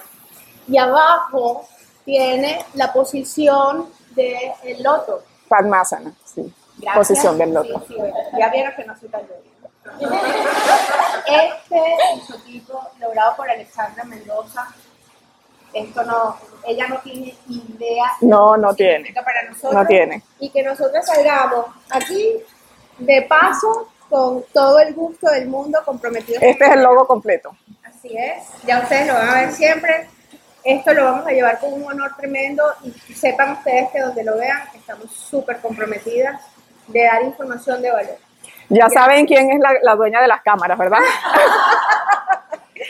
Y 0.65 0.77
abajo 0.77 1.67
tiene 2.05 2.65
la 2.75 2.93
posición 2.93 3.89
del 4.11 4.81
loto. 4.81 5.23
Padmasana, 5.49 6.13
sí. 6.23 6.53
Gracias. 6.77 6.95
Posición 6.95 7.37
del 7.37 7.53
loto. 7.53 7.83
Sí, 7.85 7.95
sí, 7.95 8.39
ya 8.39 8.49
vieron 8.49 8.73
que 8.77 8.85
no 8.85 8.97
soy 8.97 9.09
tan. 9.09 9.23
Este 11.27 11.81
isotipo 12.15 12.81
logrado 13.01 13.35
por 13.35 13.49
Alexandra 13.49 14.05
Mendoza, 14.05 14.65
esto 15.73 16.03
no, 16.03 16.37
ella 16.65 16.87
no 16.87 16.99
tiene 16.99 17.35
idea. 17.49 18.05
No, 18.21 18.53
de 18.53 18.61
no 18.61 18.73
tiene. 18.73 19.13
Para 19.13 19.49
nosotros, 19.49 19.73
No 19.73 19.85
tiene. 19.85 20.23
Y 20.39 20.49
que 20.49 20.63
nosotros 20.63 21.05
salgamos 21.05 21.65
aquí 21.89 22.37
de 22.99 23.21
paso 23.23 23.89
con 24.13 24.45
todo 24.53 24.77
el 24.77 24.93
gusto 24.93 25.27
del 25.31 25.47
mundo 25.47 25.79
comprometidos. 25.83 26.43
Este 26.43 26.65
es 26.65 26.71
el 26.73 26.83
logo 26.83 27.07
completo. 27.07 27.57
Así 27.83 28.15
es, 28.15 28.43
ya 28.63 28.81
ustedes 28.81 29.07
lo 29.07 29.15
van 29.15 29.27
a 29.27 29.33
ver 29.41 29.51
siempre. 29.51 30.07
Esto 30.63 30.93
lo 30.93 31.05
vamos 31.05 31.25
a 31.25 31.31
llevar 31.31 31.59
con 31.59 31.73
un 31.73 31.83
honor 31.83 32.11
tremendo 32.15 32.63
y 32.83 32.91
sepan 33.15 33.53
ustedes 33.53 33.89
que 33.89 34.01
donde 34.01 34.23
lo 34.23 34.37
vean 34.37 34.59
estamos 34.75 35.11
súper 35.11 35.57
comprometidas 35.57 36.39
de 36.89 37.05
dar 37.05 37.23
información 37.23 37.81
de 37.81 37.89
valor. 37.89 38.17
Ya 38.69 38.87
saben 38.87 39.25
quién 39.25 39.49
es 39.49 39.59
la, 39.59 39.71
la 39.81 39.95
dueña 39.95 40.21
de 40.21 40.27
las 40.27 40.43
cámaras, 40.43 40.77
¿verdad? 40.77 40.99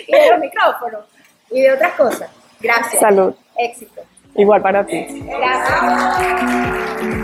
Y 0.08 0.12
de 0.12 0.32
los 0.32 0.40
micrófonos 0.40 1.06
y 1.52 1.62
de 1.62 1.72
otras 1.72 1.94
cosas. 1.94 2.30
Gracias. 2.60 3.00
Salud. 3.00 3.36
Éxito. 3.56 4.02
Igual 4.36 4.62
para 4.62 4.84
ti. 4.84 5.24
Gracias. 5.24 7.23